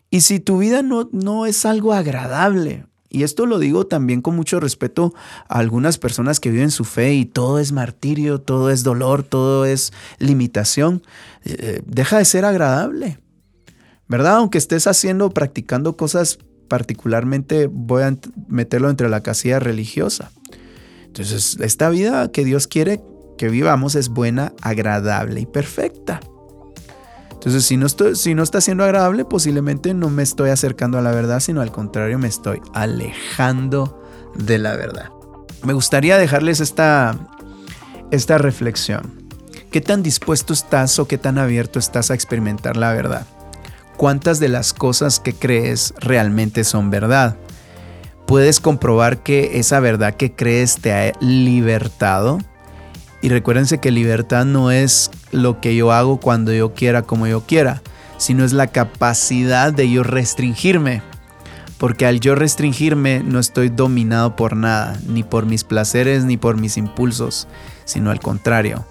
Y 0.09 0.21
si 0.21 0.39
tu 0.39 0.59
vida 0.59 0.83
no, 0.83 1.09
no 1.11 1.45
es 1.45 1.65
algo 1.65 1.93
agradable, 1.93 2.85
y 3.09 3.23
esto 3.23 3.45
lo 3.45 3.59
digo 3.59 3.87
también 3.87 4.21
con 4.21 4.35
mucho 4.35 4.59
respeto 4.59 5.13
a 5.47 5.59
algunas 5.59 5.97
personas 5.97 6.39
que 6.39 6.51
viven 6.51 6.71
su 6.71 6.83
fe 6.83 7.13
y 7.13 7.25
todo 7.25 7.59
es 7.59 7.71
martirio, 7.71 8.41
todo 8.41 8.69
es 8.69 8.83
dolor, 8.83 9.23
todo 9.23 9.65
es 9.65 9.93
limitación, 10.19 11.03
eh, 11.45 11.81
deja 11.85 12.17
de 12.17 12.25
ser 12.25 12.45
agradable. 12.45 13.19
¿Verdad? 14.09 14.37
Aunque 14.37 14.57
estés 14.57 14.87
haciendo, 14.87 15.31
practicando 15.31 15.97
cosas 15.97 16.39
particularmente 16.67 17.67
voy 17.67 18.03
a 18.03 18.17
meterlo 18.47 18.89
entre 18.89 19.09
la 19.09 19.21
casilla 19.21 19.59
religiosa. 19.59 20.31
Entonces, 21.05 21.57
esta 21.59 21.89
vida 21.89 22.31
que 22.31 22.45
Dios 22.45 22.67
quiere 22.67 23.01
que 23.37 23.49
vivamos 23.49 23.95
es 23.95 24.09
buena, 24.09 24.53
agradable 24.61 25.41
y 25.41 25.45
perfecta. 25.45 26.19
Entonces, 27.37 27.65
si 27.65 27.77
no, 27.77 27.85
estoy, 27.85 28.15
si 28.15 28.35
no 28.35 28.43
está 28.43 28.61
siendo 28.61 28.83
agradable, 28.83 29.25
posiblemente 29.25 29.93
no 29.93 30.09
me 30.09 30.23
estoy 30.23 30.49
acercando 30.49 30.97
a 30.97 31.01
la 31.01 31.11
verdad, 31.11 31.39
sino 31.39 31.61
al 31.61 31.71
contrario, 31.71 32.19
me 32.19 32.27
estoy 32.27 32.61
alejando 32.73 34.01
de 34.35 34.57
la 34.57 34.75
verdad. 34.75 35.11
Me 35.63 35.73
gustaría 35.73 36.17
dejarles 36.17 36.59
esta, 36.59 37.15
esta 38.11 38.37
reflexión. 38.37 39.27
¿Qué 39.71 39.81
tan 39.81 40.03
dispuesto 40.03 40.53
estás 40.53 40.97
o 40.99 41.07
qué 41.07 41.17
tan 41.17 41.37
abierto 41.37 41.79
estás 41.79 42.11
a 42.11 42.13
experimentar 42.13 42.77
la 42.77 42.93
verdad? 42.93 43.27
cuántas 43.97 44.39
de 44.39 44.47
las 44.47 44.73
cosas 44.73 45.19
que 45.19 45.33
crees 45.33 45.93
realmente 45.99 46.63
son 46.63 46.89
verdad. 46.89 47.35
Puedes 48.25 48.59
comprobar 48.59 49.23
que 49.23 49.59
esa 49.59 49.79
verdad 49.79 50.15
que 50.15 50.33
crees 50.33 50.77
te 50.77 50.93
ha 50.93 51.11
libertado. 51.19 52.39
Y 53.21 53.29
recuérdense 53.29 53.79
que 53.79 53.91
libertad 53.91 54.45
no 54.45 54.71
es 54.71 55.11
lo 55.31 55.59
que 55.59 55.75
yo 55.75 55.91
hago 55.91 56.19
cuando 56.19 56.53
yo 56.53 56.73
quiera, 56.73 57.01
como 57.01 57.27
yo 57.27 57.41
quiera, 57.41 57.81
sino 58.17 58.45
es 58.45 58.53
la 58.53 58.67
capacidad 58.67 59.73
de 59.73 59.89
yo 59.89 60.03
restringirme. 60.03 61.01
Porque 61.77 62.05
al 62.05 62.19
yo 62.19 62.35
restringirme 62.35 63.21
no 63.23 63.39
estoy 63.39 63.69
dominado 63.69 64.35
por 64.35 64.55
nada, 64.55 64.99
ni 65.07 65.23
por 65.23 65.45
mis 65.45 65.63
placeres, 65.63 66.25
ni 66.25 66.37
por 66.37 66.57
mis 66.57 66.77
impulsos, 66.77 67.47
sino 67.85 68.09
al 68.09 68.19
contrario, 68.19 68.85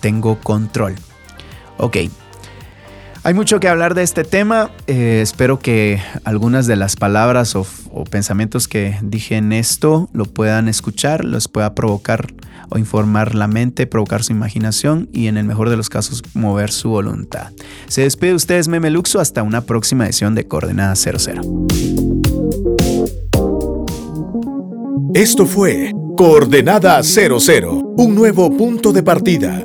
tengo 0.00 0.40
control. 0.40 0.96
Ok, 1.78 1.96
hay 3.24 3.32
mucho 3.32 3.58
que 3.58 3.68
hablar 3.68 3.94
de 3.94 4.02
este 4.02 4.22
tema. 4.22 4.70
Eh, 4.86 5.20
espero 5.22 5.58
que 5.58 6.00
algunas 6.24 6.66
de 6.66 6.76
las 6.76 6.94
palabras 6.94 7.56
o, 7.56 7.66
pensamientos 8.10 8.68
que 8.68 8.98
dije 9.02 9.36
en 9.36 9.52
esto 9.52 10.10
lo 10.12 10.26
puedan 10.26 10.68
escuchar, 10.68 11.24
los 11.24 11.48
pueda 11.48 11.74
provocar 11.74 12.34
o 12.68 12.76
informar 12.76 13.34
la 13.34 13.48
mente, 13.48 13.86
provocar 13.86 14.22
su 14.22 14.32
imaginación 14.32 15.08
y 15.12 15.28
en 15.28 15.38
el 15.38 15.46
mejor 15.46 15.70
de 15.70 15.78
los 15.78 15.88
casos 15.88 16.22
mover 16.34 16.70
su 16.70 16.90
voluntad. 16.90 17.52
Se 17.88 18.02
despide 18.02 18.34
ustedes 18.34 18.68
Meme 18.68 18.90
Luxo 18.90 19.20
hasta 19.20 19.42
una 19.42 19.62
próxima 19.62 20.04
edición 20.04 20.34
de 20.34 20.46
Coordenada 20.46 20.94
00. 20.94 21.40
Esto 25.14 25.46
fue 25.46 25.92
Coordenada 26.18 27.02
00, 27.02 27.94
un 27.96 28.14
nuevo 28.14 28.54
punto 28.54 28.92
de 28.92 29.02
partida 29.02 29.64